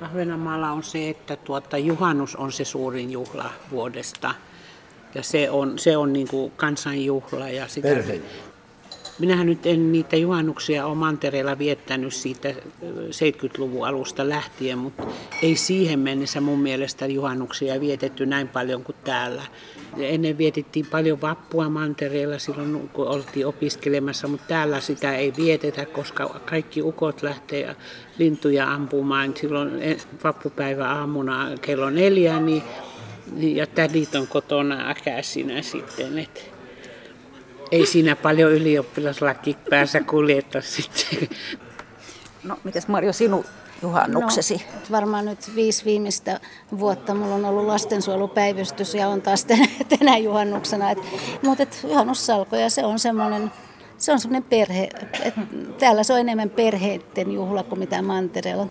Ahvenanmaalla 0.01 0.71
on 0.71 0.83
se, 0.83 1.09
että 1.09 1.35
tuota, 1.35 1.77
juhannus 1.77 2.35
on 2.35 2.51
se 2.51 2.65
suurin 2.65 3.11
juhla 3.11 3.49
vuodesta. 3.71 4.33
Ja 5.15 5.23
se 5.23 5.49
on, 5.49 5.79
se 5.79 5.97
on 5.97 6.13
niin 6.13 6.27
kuin 6.27 6.51
kansanjuhla. 6.55 7.49
Ja 7.49 7.67
sitä, 7.67 7.87
Perhe. 7.87 8.21
Minähän 9.19 9.45
nyt 9.45 9.65
en 9.65 9.91
niitä 9.91 10.15
juhannuksia 10.15 10.85
ole 10.85 10.95
mantereella 10.95 11.57
viettänyt 11.57 12.13
siitä 12.13 12.49
ö, 12.49 12.53
70-luvun 13.07 13.87
alusta 13.87 14.29
lähtien, 14.29 14.77
mutta 14.77 15.03
ei 15.41 15.55
siihen 15.55 15.99
mennessä 15.99 16.41
mun 16.41 16.59
mielestä 16.59 17.05
juhannuksia 17.05 17.79
vietetty 17.79 18.25
näin 18.25 18.47
paljon 18.47 18.83
kuin 18.83 18.95
täällä. 19.03 19.43
Ennen 19.97 20.37
vietettiin 20.37 20.85
paljon 20.85 21.21
vappua 21.21 21.69
mantereella 21.69 22.39
silloin, 22.39 22.89
kun 22.93 23.07
oltiin 23.07 23.47
opiskelemassa, 23.47 24.27
mutta 24.27 24.47
täällä 24.47 24.79
sitä 24.79 25.15
ei 25.15 25.33
vietetä, 25.37 25.85
koska 25.85 26.39
kaikki 26.45 26.81
ukot 26.81 27.23
lähtee 27.23 27.75
lintuja 28.17 28.73
ampumaan 28.73 29.33
silloin 29.37 29.81
eh, 29.81 29.97
vappupäivä 30.23 30.89
aamuna 30.89 31.49
kello 31.61 31.89
neljä, 31.89 32.39
niin 32.39 32.63
ja 33.37 33.67
tädit 33.67 34.15
on 34.15 34.27
kotona 34.27 34.89
äkäisinä 34.89 35.61
sitten, 35.61 36.19
että 36.19 36.41
ei 37.71 37.85
siinä 37.85 38.15
paljon 38.15 38.51
ylioppilaslaki 38.51 39.57
päässä 39.69 39.99
kuljeta 39.99 40.61
sitten. 40.75 41.37
No, 42.43 42.57
mitäs 42.63 42.87
Marjo 42.87 43.13
sinun 43.13 43.45
juhannuksesi? 43.81 44.53
No, 44.53 44.81
varmaan 44.91 45.25
nyt 45.25 45.55
viisi 45.55 45.85
viimeistä 45.85 46.39
vuotta 46.79 47.13
mulla 47.13 47.35
on 47.35 47.45
ollut 47.45 47.65
lastensuojelupäivystys 47.65 48.95
ja 48.95 49.07
on 49.07 49.21
taas 49.21 49.45
tänä, 49.45 49.67
tänä 49.99 50.17
juhannuksena. 50.17 50.91
Et, 50.91 50.97
mutta 51.43 51.63
et 51.63 51.79
juhannussalkoja, 51.83 52.69
se 52.69 52.85
on 52.85 52.99
semmoinen 52.99 53.51
se 53.97 54.11
on 54.11 54.19
semmoinen 54.19 54.49
perhe, 54.49 54.89
et 55.23 55.33
täällä 55.79 56.03
se 56.03 56.13
on 56.13 56.19
enemmän 56.19 56.49
perheiden 56.49 57.31
juhla 57.31 57.63
kuin 57.63 57.79
mitä 57.79 58.01
mantereella. 58.01 58.67